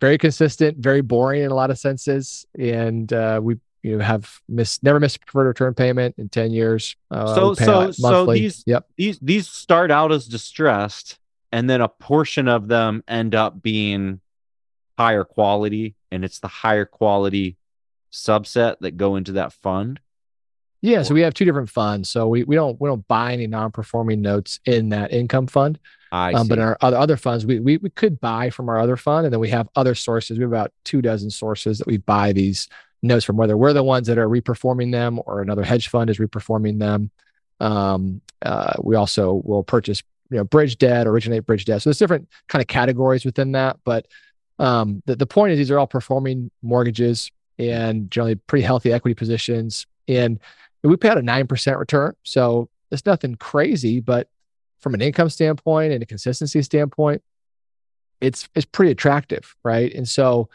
[0.00, 2.46] very consistent, very boring in a lot of senses.
[2.58, 6.96] And uh, we you have missed never missed a preferred return payment in 10 years
[7.10, 8.86] uh, so so so these yep.
[8.96, 11.18] these these start out as distressed
[11.52, 14.20] and then a portion of them end up being
[14.98, 17.56] higher quality and it's the higher quality
[18.12, 20.00] subset that go into that fund?
[20.80, 22.08] Yeah or, so we have two different funds.
[22.08, 25.78] So we, we don't we don't buy any non-performing notes in that income fund
[26.10, 28.80] I um, but in our other, other funds we, we we could buy from our
[28.80, 30.38] other fund and then we have other sources.
[30.38, 32.68] We have about two dozen sources that we buy these
[33.02, 36.18] notes from whether we're the ones that are reperforming them or another hedge fund is
[36.18, 37.10] reperforming them.
[37.60, 41.82] Um, uh, we also will purchase, you know, bridge debt, originate bridge debt.
[41.82, 43.78] So there's different kind of categories within that.
[43.84, 44.06] But
[44.58, 49.14] um, the, the point is these are all performing mortgages and generally pretty healthy equity
[49.14, 49.86] positions.
[50.08, 50.38] And
[50.82, 52.14] we pay out a 9% return.
[52.22, 54.28] So it's nothing crazy, but
[54.80, 57.22] from an income standpoint and a consistency standpoint,
[58.20, 59.92] it's it's pretty attractive, right?
[59.92, 60.48] And so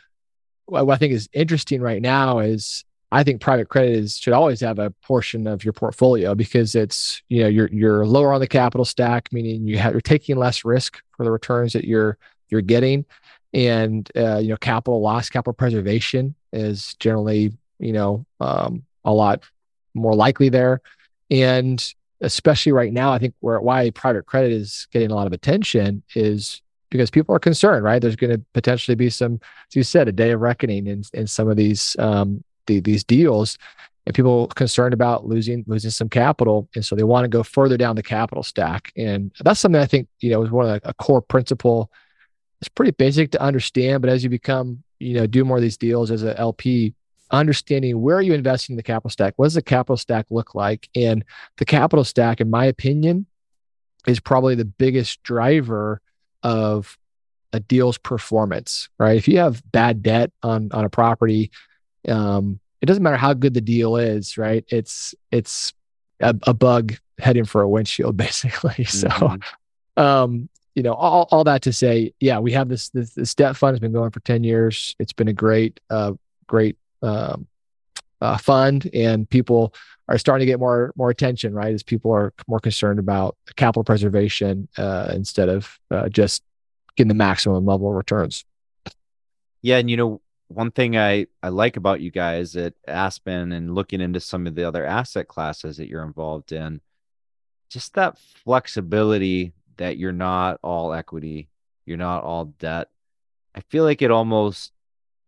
[0.67, 4.59] what I think is interesting right now is I think private credit is should always
[4.59, 8.47] have a portion of your portfolio because it's you know you're you're lower on the
[8.47, 12.17] capital stack, meaning you have you're taking less risk for the returns that you're
[12.49, 13.05] you're getting,
[13.53, 19.43] and uh, you know capital loss, capital preservation is generally you know um, a lot
[19.93, 20.81] more likely there,
[21.31, 25.33] and especially right now, I think where why private credit is getting a lot of
[25.33, 28.01] attention is because people are concerned, right?
[28.01, 31.27] There's going to potentially be some, as you said, a day of reckoning in, in
[31.27, 33.57] some of these um, the, these deals,
[34.05, 37.77] and people concerned about losing losing some capital, and so they want to go further
[37.77, 40.89] down the capital stack, and that's something I think you know is one of the,
[40.89, 41.91] a core principle.
[42.61, 45.77] It's pretty basic to understand, but as you become you know do more of these
[45.77, 46.93] deals as a LP,
[47.31, 50.55] understanding where are you investing in the capital stack, what does the capital stack look
[50.55, 51.23] like, and
[51.57, 53.25] the capital stack, in my opinion,
[54.07, 56.01] is probably the biggest driver
[56.43, 56.97] of
[57.53, 59.17] a deal's performance, right?
[59.17, 61.51] If you have bad debt on on a property,
[62.07, 64.63] um, it doesn't matter how good the deal is, right?
[64.67, 65.73] It's it's
[66.19, 68.83] a, a bug heading for a windshield, basically.
[68.85, 70.01] So, mm-hmm.
[70.01, 73.55] um, you know, all, all that to say, yeah, we have this, this this debt
[73.55, 74.95] fund has been going for ten years.
[74.99, 76.13] It's been a great, uh,
[76.45, 77.47] great um,
[78.21, 79.73] uh, fund, and people
[80.07, 81.73] are starting to get more more attention, right?
[81.73, 86.43] As people are more concerned about capital preservation uh, instead of uh, just
[86.95, 88.45] getting the maximum level of returns.
[89.61, 93.75] Yeah, and you know, one thing I I like about you guys at Aspen and
[93.75, 96.81] looking into some of the other asset classes that you're involved in,
[97.69, 101.49] just that flexibility that you're not all equity,
[101.85, 102.89] you're not all debt.
[103.53, 104.71] I feel like it almost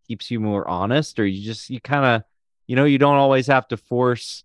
[0.08, 2.24] keeps you more honest, or you just you kind of
[2.70, 4.44] you know you don't always have to force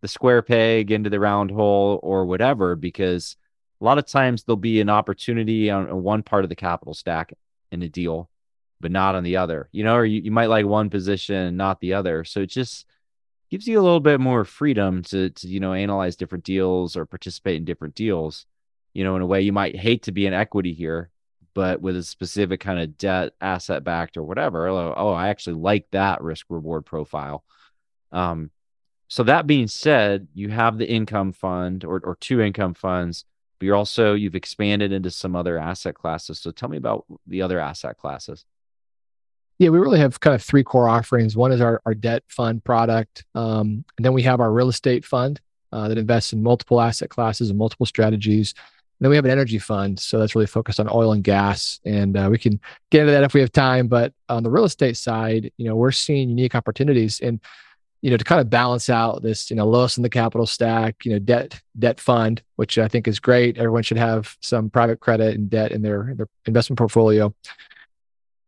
[0.00, 3.36] the square peg into the round hole or whatever because
[3.80, 7.32] a lot of times there'll be an opportunity on one part of the capital stack
[7.70, 8.30] in a deal
[8.80, 11.56] but not on the other, you know, or you, you might like one position, and
[11.56, 12.24] not the other.
[12.24, 12.86] So it just
[13.50, 17.06] gives you a little bit more freedom to, to, you know, analyze different deals or
[17.06, 18.46] participate in different deals,
[18.92, 21.10] you know, in a way you might hate to be an equity here,
[21.54, 24.68] but with a specific kind of debt asset backed or whatever.
[24.68, 27.44] Oh, I actually like that risk reward profile.
[28.16, 28.50] Um,
[29.08, 33.24] so that being said, you have the income fund or, or two income funds,
[33.58, 36.40] but you're also you've expanded into some other asset classes.
[36.40, 38.44] So tell me about the other asset classes.
[39.58, 41.36] Yeah, we really have kind of three core offerings.
[41.36, 43.24] One is our, our debt fund product.
[43.34, 45.40] Um, and then we have our real estate fund
[45.72, 48.54] uh, that invests in multiple asset classes and multiple strategies.
[48.56, 50.00] And then we have an energy fund.
[50.00, 51.80] So that's really focused on oil and gas.
[51.84, 53.88] And uh, we can get into that if we have time.
[53.88, 57.20] But on the real estate side, you know, we're seeing unique opportunities.
[57.20, 57.40] And,
[58.02, 61.04] you know, to kind of balance out this, you know, lowest in the capital stack,
[61.04, 63.56] you know, debt, debt fund, which I think is great.
[63.56, 67.34] Everyone should have some private credit and debt in their, their investment portfolio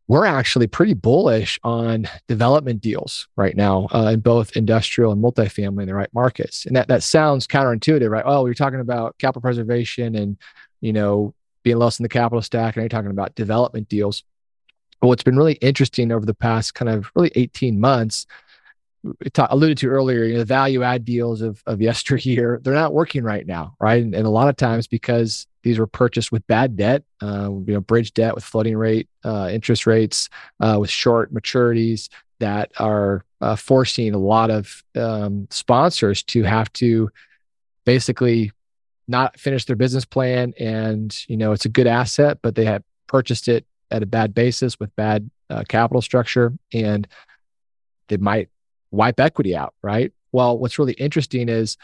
[0.08, 5.82] we're actually pretty bullish on development deals right now uh, in both industrial and multifamily
[5.82, 6.64] in the right markets.
[6.64, 8.24] And that that sounds counterintuitive, right?
[8.26, 10.38] Oh, you're talking about capital preservation and
[10.80, 14.24] you know being less in the capital stack, and you're talking about development deals.
[15.00, 18.26] But what's been really interesting over the past kind of really 18 months,
[19.32, 22.92] ta- alluded to earlier, you know, the value add deals of of yesteryear, they're not
[22.92, 24.02] working right now, right?
[24.02, 27.74] And, and a lot of times because these were purchased with bad debt, uh, you
[27.74, 30.28] know, bridge debt with floating rate uh, interest rates,
[30.60, 32.08] uh, with short maturities
[32.40, 37.10] that are uh, forcing a lot of um, sponsors to have to
[37.84, 38.52] basically
[39.08, 40.52] not finish their business plan.
[40.58, 44.34] And you know, it's a good asset, but they have purchased it at a bad
[44.34, 47.08] basis with bad uh, capital structure, and
[48.08, 48.50] they might
[48.90, 50.12] wipe equity out, right?
[50.32, 51.76] Well, what's really interesting is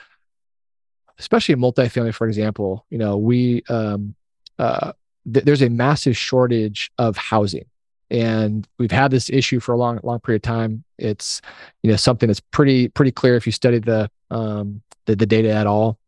[1.18, 4.14] especially multifamily, for example, you know, we um,
[4.58, 4.92] uh,
[5.32, 7.66] th- there's a massive shortage of housing,
[8.10, 10.84] and we've had this issue for a long, long period of time.
[10.98, 11.40] It's
[11.82, 15.50] you know something that's pretty pretty clear if you study the um, the, the data
[15.50, 15.98] at all.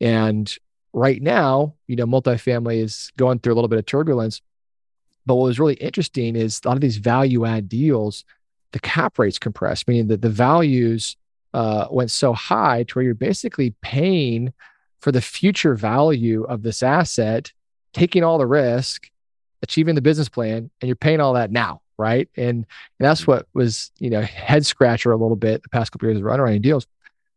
[0.00, 0.52] And
[0.92, 4.42] right now, you know, multifamily is going through a little bit of turbulence.
[5.24, 8.24] But what was really interesting is a lot of these value add deals,
[8.72, 11.16] the cap rates compressed, meaning that the values
[11.54, 14.52] uh, went so high to where you're basically paying
[15.00, 17.52] for the future value of this asset,
[17.92, 19.10] taking all the risk,
[19.62, 22.28] achieving the business plan, and you're paying all that now, right?
[22.36, 22.66] And, and
[22.98, 26.22] that's what was you know head scratcher a little bit the past couple of years
[26.22, 26.86] of underwriting deals.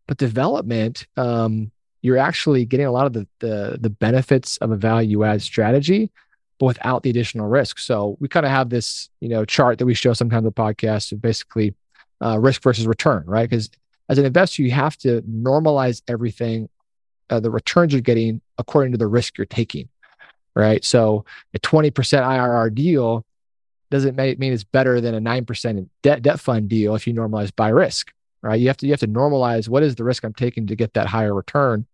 [0.08, 1.72] But development, um,
[2.02, 6.12] you're actually getting a lot of the, the the benefits of a value add strategy,
[6.60, 7.80] but without the additional risk.
[7.80, 10.52] So we kind of have this you know chart that we show sometimes on the
[10.52, 11.76] podcast of basically
[12.24, 13.50] uh, risk versus return, right?
[13.50, 13.70] Because
[14.10, 16.70] as an investor, you have to normalize everything,
[17.30, 19.90] uh, the returns you're getting according to the risk you're taking,
[20.56, 20.84] right?
[20.86, 23.26] So a 20% IRR deal
[23.90, 27.70] doesn't mean it's better than a 9% debt, debt fund deal if you normalize by
[27.70, 28.60] risk, right?
[28.60, 30.94] You have to, you have to normalize what is the risk I'm taking to get
[30.94, 31.86] that higher return.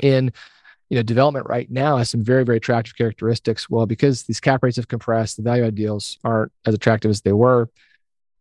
[0.00, 0.32] In
[0.88, 3.68] you know, development right now has some very, very attractive characteristics.
[3.68, 7.32] Well, because these cap rates have compressed, the value deals aren't as attractive as they
[7.32, 7.68] were.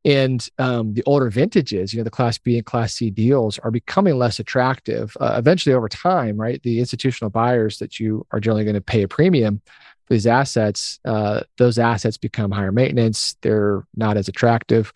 [0.04, 3.72] And um, the older vintages, you know, the Class B and Class C deals are
[3.72, 5.18] becoming less attractive.
[5.20, 9.02] Uh, eventually, over time, right, the institutional buyers that you are generally going to pay
[9.02, 9.62] a premium
[10.06, 13.36] for these assets, uh, those assets become higher maintenance.
[13.42, 14.94] They're not as attractive.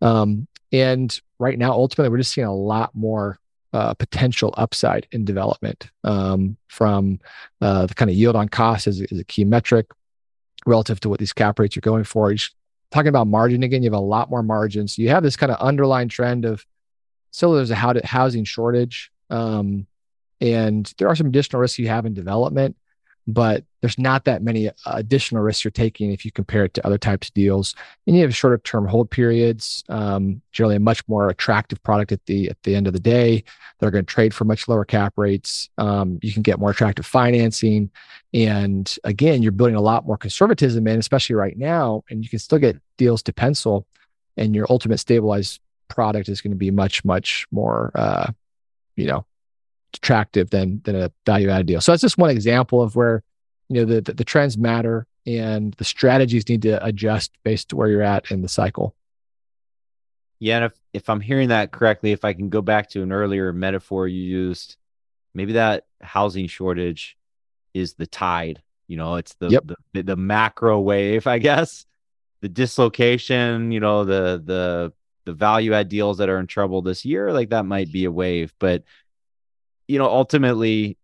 [0.00, 3.38] Um, and right now, ultimately, we're just seeing a lot more
[3.76, 7.20] uh, potential upside in development um, from
[7.60, 9.90] uh, the kind of yield on cost is, is, a key metric
[10.64, 12.32] relative to what these cap rates are going for.
[12.32, 12.38] You're
[12.90, 14.96] talking about margin again, you have a lot more margins.
[14.96, 16.64] So you have this kind of underlying trend of
[17.32, 19.12] still there's a housing shortage.
[19.28, 19.86] Um,
[20.40, 22.76] and there are some additional risks you have in development
[23.26, 26.98] but there's not that many additional risks you're taking if you compare it to other
[26.98, 27.76] types of deals.
[28.04, 32.26] And you have shorter term hold periods, um, generally a much more attractive product at
[32.26, 33.44] the at the end of the day.
[33.78, 35.70] They're going to trade for much lower cap rates.
[35.78, 37.92] Um, you can get more attractive financing,
[38.34, 42.02] and again, you're building a lot more conservatism in, especially right now.
[42.10, 43.86] And you can still get deals to pencil,
[44.36, 48.32] and your ultimate stabilized product is going to be much much more uh,
[48.96, 49.24] you know
[49.94, 51.80] attractive than than a value added deal.
[51.80, 53.22] So that's just one example of where
[53.68, 57.76] you know the, the, the trends matter and the strategies need to adjust based to
[57.76, 58.94] where you're at in the cycle.
[60.38, 63.12] Yeah, and if if I'm hearing that correctly, if I can go back to an
[63.12, 64.76] earlier metaphor you used,
[65.34, 67.16] maybe that housing shortage
[67.74, 68.62] is the tide.
[68.86, 69.66] You know, it's the yep.
[69.92, 71.86] the, the macro wave, I guess.
[72.42, 74.92] The dislocation, you know, the the
[75.24, 78.12] the value add deals that are in trouble this year, like that might be a
[78.12, 78.84] wave, but
[79.88, 80.98] you know, ultimately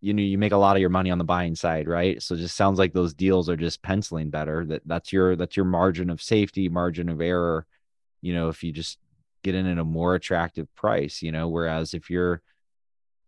[0.00, 2.22] you know you make a lot of your money on the buying side right?
[2.22, 4.64] So it just sounds like those deals are just penciling better.
[4.64, 7.66] That that's your that's your margin of safety margin of error
[8.22, 8.98] you know if you just
[9.42, 11.48] get in at a more attractive price you know?
[11.48, 12.42] Whereas if you're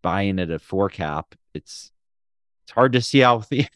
[0.03, 1.93] buying at a four cap it's
[2.65, 3.67] it's hard to see how the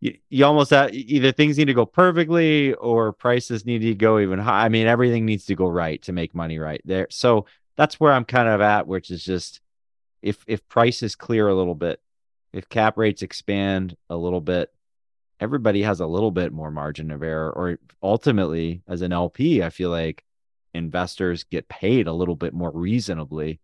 [0.00, 3.94] you, you almost have uh, either things need to go perfectly or prices need to
[3.94, 4.64] go even high.
[4.64, 7.06] I mean everything needs to go right to make money right there.
[7.10, 9.60] So that's where i'm kind of at which is just
[10.22, 12.00] if if prices clear a little bit,
[12.52, 14.72] if cap rates expand a little bit,
[15.40, 17.50] everybody has a little bit more margin of error.
[17.50, 20.24] Or ultimately, as an LP, I feel like
[20.74, 23.60] investors get paid a little bit more reasonably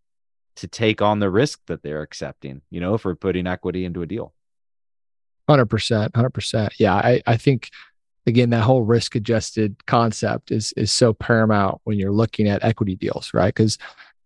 [0.57, 4.07] to take on the risk that they're accepting, you know, for putting equity into a
[4.07, 4.35] deal.
[5.49, 6.11] 100%.
[6.11, 6.71] 100%.
[6.79, 6.95] Yeah.
[6.95, 7.71] I, I think,
[8.27, 12.95] again, that whole risk adjusted concept is, is so paramount when you're looking at equity
[12.95, 13.55] deals, right?
[13.55, 13.79] Because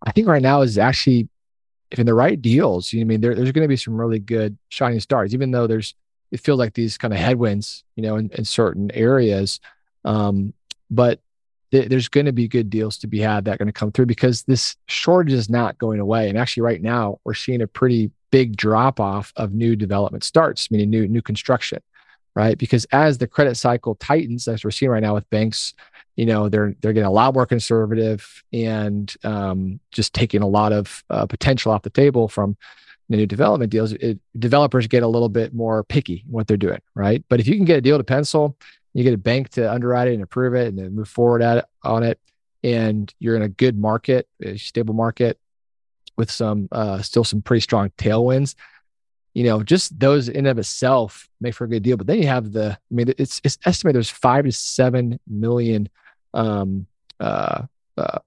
[0.05, 1.29] I think right now is actually
[1.91, 4.01] if in the right deals, you know, I mean, there, there's going to be some
[4.01, 5.95] really good shining stars, even though there's,
[6.33, 9.61] it feels like these kind of headwinds, you know, in, in certain areas.
[10.05, 10.53] Um,
[10.91, 11.21] but
[11.71, 13.93] th- there's going to be good deals to be had that are going to come
[13.93, 16.29] through because this shortage is not going away.
[16.29, 20.71] And actually, right now, we're seeing a pretty big drop off of new development starts,
[20.71, 21.81] meaning new new construction,
[22.35, 22.59] right?
[22.59, 25.75] Because as the credit cycle tightens, as we're seeing right now with banks
[26.17, 30.73] you know they're they're getting a lot more conservative and um, just taking a lot
[30.73, 32.57] of uh, potential off the table from
[33.09, 33.93] the new development deals.
[33.93, 37.23] It, developers get a little bit more picky what they're doing, right?
[37.29, 38.57] But if you can get a deal to pencil,
[38.95, 41.59] you get a bank to underwrite it and approve it, and then move forward at
[41.59, 42.19] it, on it,
[42.65, 45.39] and you're in a good market, a stable market
[46.17, 48.55] with some uh, still some pretty strong tailwinds.
[49.35, 51.99] You know, just those in and of itself make for a good deal.
[51.99, 55.91] But then you have the, I mean, it's it's estimated there's five to seven million
[56.37, 56.87] um,
[57.19, 57.63] uh,
[57.97, 58.19] uh,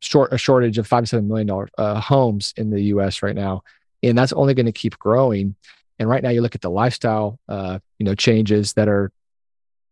[0.00, 3.22] short a shortage of five to seven million dollar uh, homes in the U.S.
[3.22, 3.62] right now,
[4.02, 5.54] and that's only going to keep growing.
[5.98, 9.10] And right now, you look at the lifestyle, uh, you know, changes that are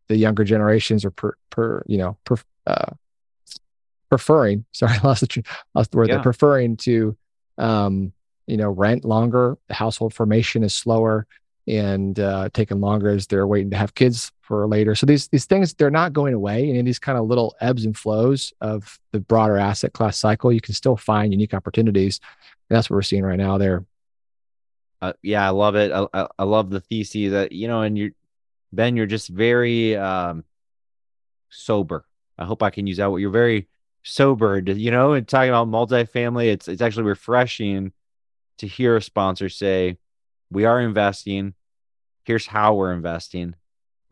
[0.08, 2.36] the younger generations are per, per you know, per,
[2.66, 2.92] uh,
[4.08, 4.64] preferring.
[4.72, 5.44] Sorry, I lost the
[5.74, 6.08] lost the word.
[6.08, 6.14] Yeah.
[6.14, 7.16] They're preferring to,
[7.58, 8.12] um,
[8.46, 9.58] you know, rent longer.
[9.66, 11.26] The household formation is slower
[11.66, 14.94] and uh, taking longer as they're waiting to have kids for later.
[14.94, 17.84] So these these things they're not going away, and in these kind of little ebbs
[17.84, 22.20] and flows of the broader asset class cycle, you can still find unique opportunities.
[22.68, 23.84] And that's what we're seeing right now there.
[25.02, 25.92] Uh, yeah, I love it.
[25.92, 28.12] I, I, love the thesis that you know, and you,
[28.72, 30.44] Ben, you're just very um,
[31.50, 32.06] sober.
[32.38, 33.12] I hope I can use that.
[33.14, 33.68] You're very
[34.02, 36.46] sober, you know, and talking about multifamily.
[36.46, 37.92] It's it's actually refreshing
[38.58, 39.98] to hear a sponsor say
[40.50, 41.54] we are investing.
[42.24, 43.54] Here's how we're investing.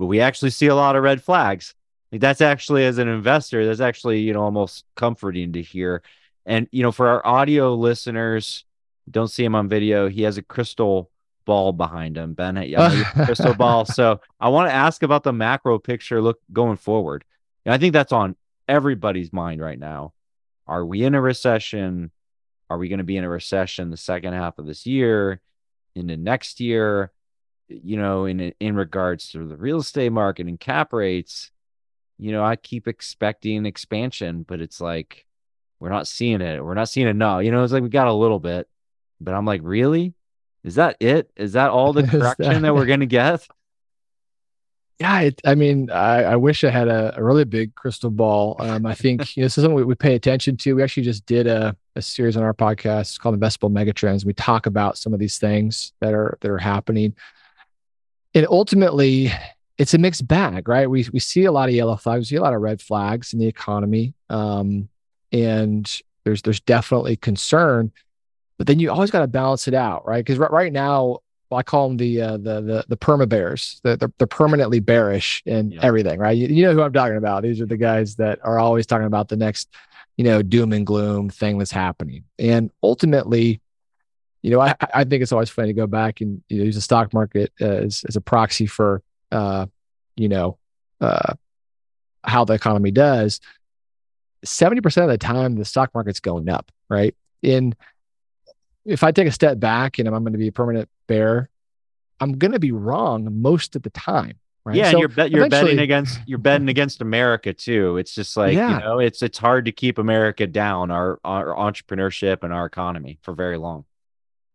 [0.05, 1.75] But we actually see a lot of red flags.
[2.13, 6.03] Like that's actually as an investor, that's actually, you know, almost comforting to hear.
[6.45, 8.67] And, you know, for our audio listeners,
[9.11, 10.11] don't see him on video.
[10.11, 11.11] He has a crystal
[11.47, 12.59] ball behind him, Ben.
[13.25, 13.87] crystal ball.
[13.87, 17.25] So I want to ask about the macro picture look going forward.
[17.65, 18.37] And I think that's on
[18.69, 20.13] everybody's mind right now.
[20.67, 22.11] Are we in a recession?
[22.69, 25.41] Are we going to be in a recession the second half of this year?
[25.95, 27.13] into next year,
[27.69, 31.51] you know, in in regards to the real estate market and cap rates,
[32.19, 35.27] you know, I keep expecting expansion, but it's like
[35.81, 36.65] we're not seeing it.
[36.65, 37.41] We're not seeing it now.
[37.41, 38.69] You know, it's like we got a little bit,
[39.21, 40.15] but I'm like, really?
[40.63, 41.31] Is that it?
[41.37, 42.63] Is that all the correction that...
[42.63, 43.47] that we're gonna get?
[45.01, 48.55] Yeah, it, I mean, I, I, wish I had a, a, really big crystal ball.
[48.61, 50.77] Um, I think you know, this is something we, we, pay attention to.
[50.77, 54.25] We actually just did a, a series on our podcast called Investable Megatrends.
[54.25, 57.17] We talk about some of these things that are that are happening,
[58.35, 59.33] and ultimately,
[59.79, 60.89] it's a mixed bag, right?
[60.89, 63.33] We we see a lot of yellow flags, we see a lot of red flags
[63.33, 64.89] in the economy, um,
[65.33, 67.93] and there's there's definitely concern.
[68.57, 70.25] But then you always got to balance it out, right?
[70.25, 71.19] Because right, right now,
[71.55, 73.81] I call them the uh, the the the perma bears.
[73.83, 75.81] They're, they're, permanently bearish in yeah.
[75.83, 76.37] everything, right?
[76.37, 77.43] You, you know who I'm talking about.
[77.43, 79.69] These are the guys that are always talking about the next,
[80.17, 82.25] you know, doom and gloom thing that's happening.
[82.39, 83.61] And ultimately,
[84.45, 86.75] you know, I, I think it's always funny to go back and you know, use
[86.75, 89.65] the stock market as as a proxy for, uh,
[90.17, 90.59] you know,
[91.01, 91.33] uh,
[92.23, 93.41] how the economy does.
[94.45, 97.15] 70% of the time the stock market's going up, right?
[97.41, 97.75] In
[98.85, 101.49] if I take a step back and I'm going to be a permanent bear,
[102.21, 104.35] I'm going to be wrong most of the time.
[104.67, 104.77] Right?
[104.77, 107.97] Yeah, So you're bet you're betting against you're betting against America too.
[107.97, 108.75] It's just like Yeah.
[108.75, 113.19] you know, it's it's hard to keep America down, our our entrepreneurship and our economy
[113.23, 113.87] for very long.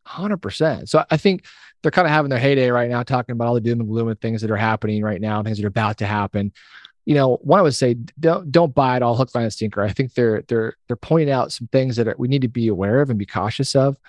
[0.10, 0.89] Hundred percent.
[0.89, 1.45] So I think
[1.84, 4.07] they're kind of having their heyday right now, talking about all the doom and gloom
[4.07, 6.51] and things that are happening right now, things that are about to happen.
[7.05, 9.84] You know, one I would say don't don't buy it all hook, line, and sinker.
[9.84, 12.70] I think they're they're they're pointing out some things that are, we need to be
[12.70, 13.99] aware of and be cautious of,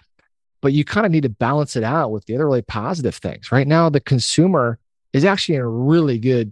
[0.63, 3.53] but you kind of need to balance it out with the other really positive things.
[3.53, 4.79] Right now, the consumer
[5.13, 6.51] is actually in a really good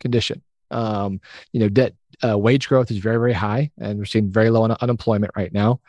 [0.00, 0.40] condition.
[0.70, 1.20] Um,
[1.52, 1.92] you know, debt
[2.26, 5.52] uh, wage growth is very very high, and we're seeing very low un- unemployment right
[5.52, 5.80] now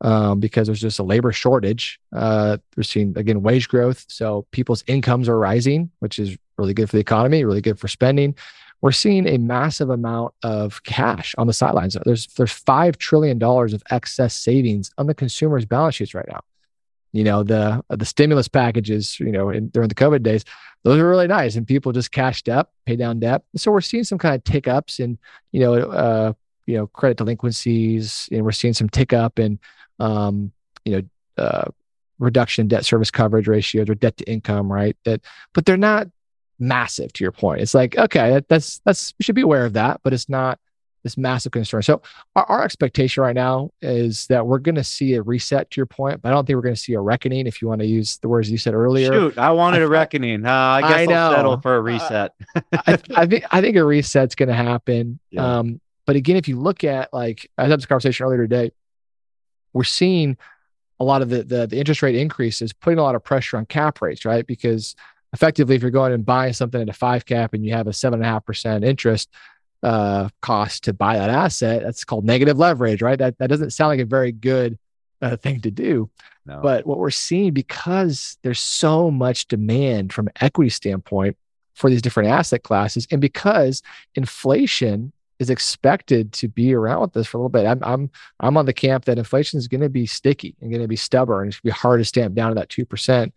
[0.00, 2.00] um, because there's just a labor shortage.
[2.12, 6.88] Uh, we're seeing again wage growth, so people's incomes are rising, which is really good
[6.88, 8.34] for the economy, really good for spending.
[8.80, 11.96] We're seeing a massive amount of cash on the sidelines.
[12.04, 16.40] There's there's five trillion dollars of excess savings on the consumers' balance sheets right now.
[17.12, 20.44] You know the the stimulus packages, you know, in, during the COVID days,
[20.84, 23.42] those are really nice, and people just cashed up, pay down debt.
[23.56, 25.18] So we're seeing some kind of tick ups in,
[25.50, 26.32] you know, uh,
[26.68, 29.58] you know, credit delinquencies, and we're seeing some tick up in
[29.98, 30.52] um,
[30.84, 30.92] you
[31.36, 31.64] know, uh,
[32.18, 34.96] reduction in debt service coverage ratios or debt to income, right?
[35.04, 35.22] That,
[35.54, 36.08] but they're not
[36.58, 37.12] massive.
[37.14, 40.00] To your point, it's like okay, that, that's that's we should be aware of that,
[40.04, 40.58] but it's not
[41.04, 41.80] this massive concern.
[41.80, 42.02] So
[42.34, 45.70] our, our expectation right now is that we're going to see a reset.
[45.70, 47.46] To your point, but I don't think we're going to see a reckoning.
[47.46, 49.88] If you want to use the words you said earlier, Shoot, I wanted I- a
[49.88, 50.44] reckoning.
[50.44, 52.34] Uh, I guess I I'll settle for a Uh, reset.
[52.72, 55.18] I, I think I think a reset's going to happen.
[55.30, 55.58] Yeah.
[55.58, 58.72] Um, but again, if you look at like I had this conversation earlier today,
[59.74, 60.38] we're seeing
[60.98, 63.66] a lot of the, the the interest rate increases putting a lot of pressure on
[63.66, 64.46] cap rates, right?
[64.46, 64.96] Because
[65.34, 67.92] effectively, if you're going and buying something at a five cap and you have a
[67.92, 69.28] seven and a half percent interest
[69.82, 73.18] uh, cost to buy that asset, that's called negative leverage, right?
[73.18, 74.78] That that doesn't sound like a very good
[75.20, 76.08] uh, thing to do.
[76.46, 76.60] no.
[76.62, 81.36] But what we're seeing because there's so much demand from an equity standpoint
[81.74, 83.82] for these different asset classes, and because
[84.14, 88.10] inflation is expected to be around with this for a little bit, I'm I'm
[88.40, 90.96] I'm on the camp that inflation is going to be sticky and going to be
[90.96, 91.48] stubborn.
[91.48, 93.34] It's going to be hard to stamp down to that two percent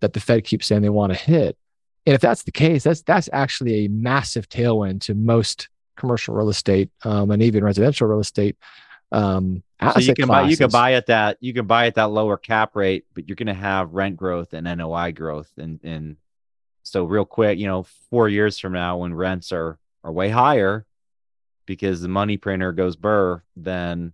[0.00, 1.56] that the Fed keeps saying they want to hit.
[2.06, 6.48] And if that's the case, that's that's actually a massive tailwind to most commercial real
[6.48, 8.56] estate um, and even residential real estate.
[9.12, 12.10] Um, so you can buy you can buy at that you can buy at that
[12.10, 16.16] lower cap rate, but you're gonna have rent growth and NOI growth and and
[16.82, 20.84] so real quick, you know, four years from now when rents are are way higher
[21.66, 24.12] because the money printer goes burr, then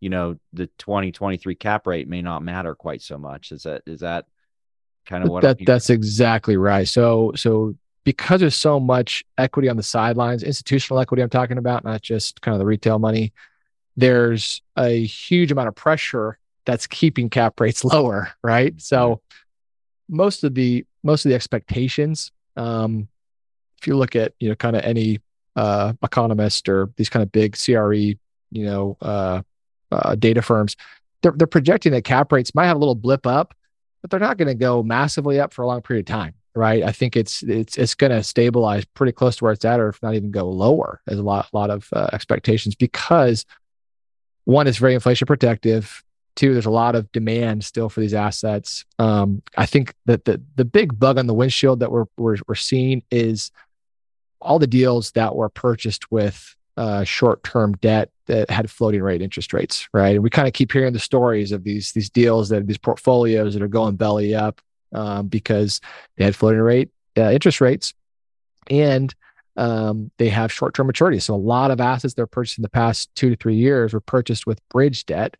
[0.00, 3.52] you know the 2023 cap rate may not matter quite so much.
[3.52, 4.26] Is that is that
[5.06, 6.88] kind of what that that's exactly right.
[6.88, 7.74] So so
[8.04, 12.40] because there's so much equity on the sidelines, institutional equity I'm talking about, not just
[12.40, 13.32] kind of the retail money,
[13.96, 18.80] there's a huge amount of pressure that's keeping cap rates lower, right?
[18.80, 19.20] So
[20.08, 23.08] most of the most of the expectations, um,
[23.80, 25.20] if you look at you know kind of any
[25.56, 28.18] uh, economist or these kind of big CRE, you
[28.52, 29.42] know, uh,
[29.90, 30.76] uh, data firms,
[31.22, 33.54] they're they're projecting that cap rates might have a little blip up,
[34.00, 36.82] but they're not going to go massively up for a long period of time, right?
[36.82, 39.88] I think it's it's it's going to stabilize pretty close to where it's at, or
[39.88, 41.00] if not even go lower.
[41.06, 43.46] There's a lot lot of uh, expectations because
[44.44, 46.02] one is very inflation protective.
[46.34, 48.84] Two, there's a lot of demand still for these assets.
[48.98, 52.54] Um, I think that the the big bug on the windshield that we're we're, we're
[52.54, 53.50] seeing is
[54.42, 59.52] all the deals that were purchased with uh, short-term debt that had floating rate interest
[59.52, 60.14] rates, right?
[60.14, 63.54] And we kind of keep hearing the stories of these these deals that these portfolios
[63.54, 64.60] that are going belly up
[64.92, 65.80] um, because
[66.16, 67.94] they had floating rate uh, interest rates,
[68.70, 69.14] and
[69.56, 71.22] um, they have short-term maturities.
[71.22, 74.00] So a lot of assets they're purchased in the past two to three years were
[74.00, 75.36] purchased with bridge debt,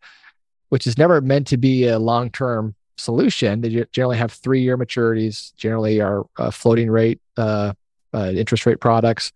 [0.69, 3.61] which is never meant to be a long-term solution.
[3.61, 5.55] They generally have three-year maturities.
[5.55, 7.73] Generally, are uh, floating rate uh,
[8.13, 9.31] uh, interest rate products.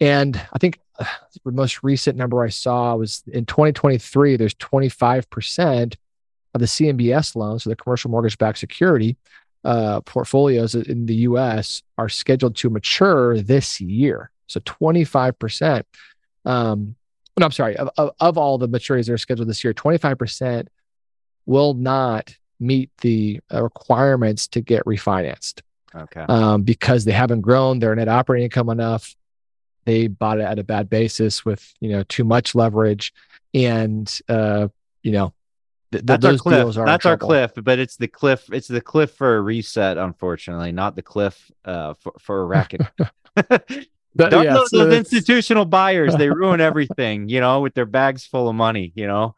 [0.00, 1.04] And I think uh,
[1.44, 5.96] the most recent number I saw was in 2023, there's 25%
[6.54, 9.16] of the CMBS loans, so the commercial mortgage backed security
[9.64, 14.30] uh, portfolios in the US are scheduled to mature this year.
[14.46, 15.82] So 25%.
[16.44, 16.94] Um,
[17.38, 20.68] no, I'm sorry, of, of, of all the maturities that are scheduled this year, 25%
[21.44, 25.62] will not meet the uh, requirements to get refinanced
[25.94, 26.22] okay.
[26.28, 29.14] um, because they haven't grown their net operating income enough.
[29.84, 33.12] They bought it at a bad basis with you know too much leverage,
[33.54, 34.68] and uh,
[35.02, 35.32] you know
[35.92, 36.58] th- th- That's our those cliff.
[36.58, 38.48] deals are That's our cliff, but it's the cliff.
[38.52, 42.82] It's the cliff for a reset, unfortunately, not the cliff uh, for for a racket.
[44.16, 47.84] But, Don't yeah, know so those institutional buyers, they ruin everything, you know, with their
[47.84, 49.34] bags full of money, you know.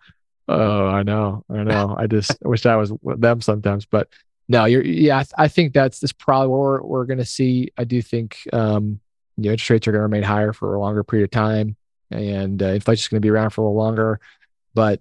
[0.47, 1.97] Oh, I know, I know.
[1.99, 4.09] I just wish I was with them sometimes, but
[4.49, 5.19] no, you're yeah.
[5.19, 7.71] I, th- I think that's that's probably what we're we're going to see.
[7.77, 9.01] I do think um,
[9.37, 11.77] you know interest rates are going to remain higher for a longer period of time,
[12.11, 14.21] and uh, is going to be around for a little longer.
[14.75, 15.01] But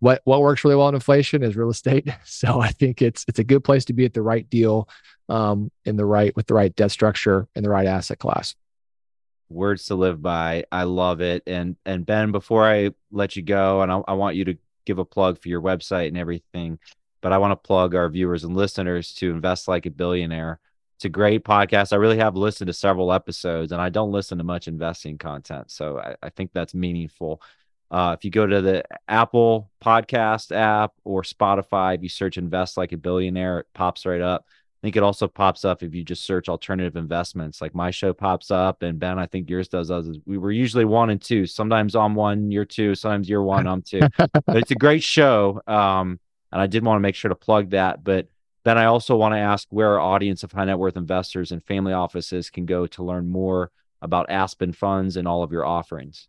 [0.00, 2.08] what what works really well in inflation is real estate.
[2.24, 4.88] So I think it's it's a good place to be at the right deal,
[5.28, 8.54] um, in the right with the right debt structure and the right asset class.
[9.48, 10.64] words to live by.
[10.72, 11.42] I love it.
[11.46, 14.98] And and Ben, before I let you go, and I, I want you to give
[14.98, 16.78] a plug for your website and everything,
[17.26, 20.60] but I want to plug our viewers and listeners to Invest Like a Billionaire.
[20.94, 21.92] It's a great podcast.
[21.92, 25.72] I really have listened to several episodes, and I don't listen to much investing content,
[25.72, 27.42] so I, I think that's meaningful.
[27.90, 32.76] Uh, if you go to the Apple Podcast app or Spotify, if you search "Invest
[32.76, 34.44] Like a Billionaire," it pops right up.
[34.48, 37.60] I think it also pops up if you just search alternative investments.
[37.60, 39.90] Like my show pops up, and Ben, I think yours does.
[39.90, 40.06] Us.
[40.26, 41.46] We were usually one and two.
[41.46, 42.94] Sometimes I'm one, you're two.
[42.94, 44.02] Sometimes you're one, I'm two.
[44.16, 45.60] but it's a great show.
[45.66, 46.20] Um,
[46.52, 48.04] and I did want to make sure to plug that.
[48.04, 48.28] But
[48.64, 51.64] Ben, I also want to ask where our audience of high net worth investors and
[51.64, 53.70] family offices can go to learn more
[54.02, 56.28] about Aspen Funds and all of your offerings.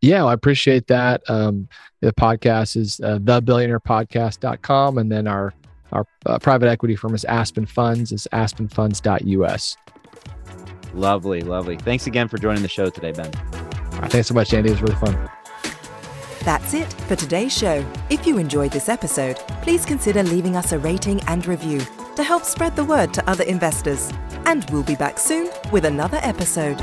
[0.00, 1.22] Yeah, well, I appreciate that.
[1.28, 1.68] Um,
[2.00, 4.98] the podcast is uh, thebillionairepodcast.com.
[4.98, 5.52] And then our,
[5.92, 8.12] our uh, private equity firm is Aspen Funds.
[8.12, 9.76] It's aspenfunds.us.
[10.94, 11.76] Lovely, lovely.
[11.76, 13.30] Thanks again for joining the show today, Ben.
[14.08, 14.70] Thanks so much, Andy.
[14.70, 15.30] It was really fun.
[16.48, 17.84] That's it for today's show.
[18.08, 21.82] If you enjoyed this episode, please consider leaving us a rating and review
[22.16, 24.10] to help spread the word to other investors.
[24.46, 26.78] And we'll be back soon with another episode.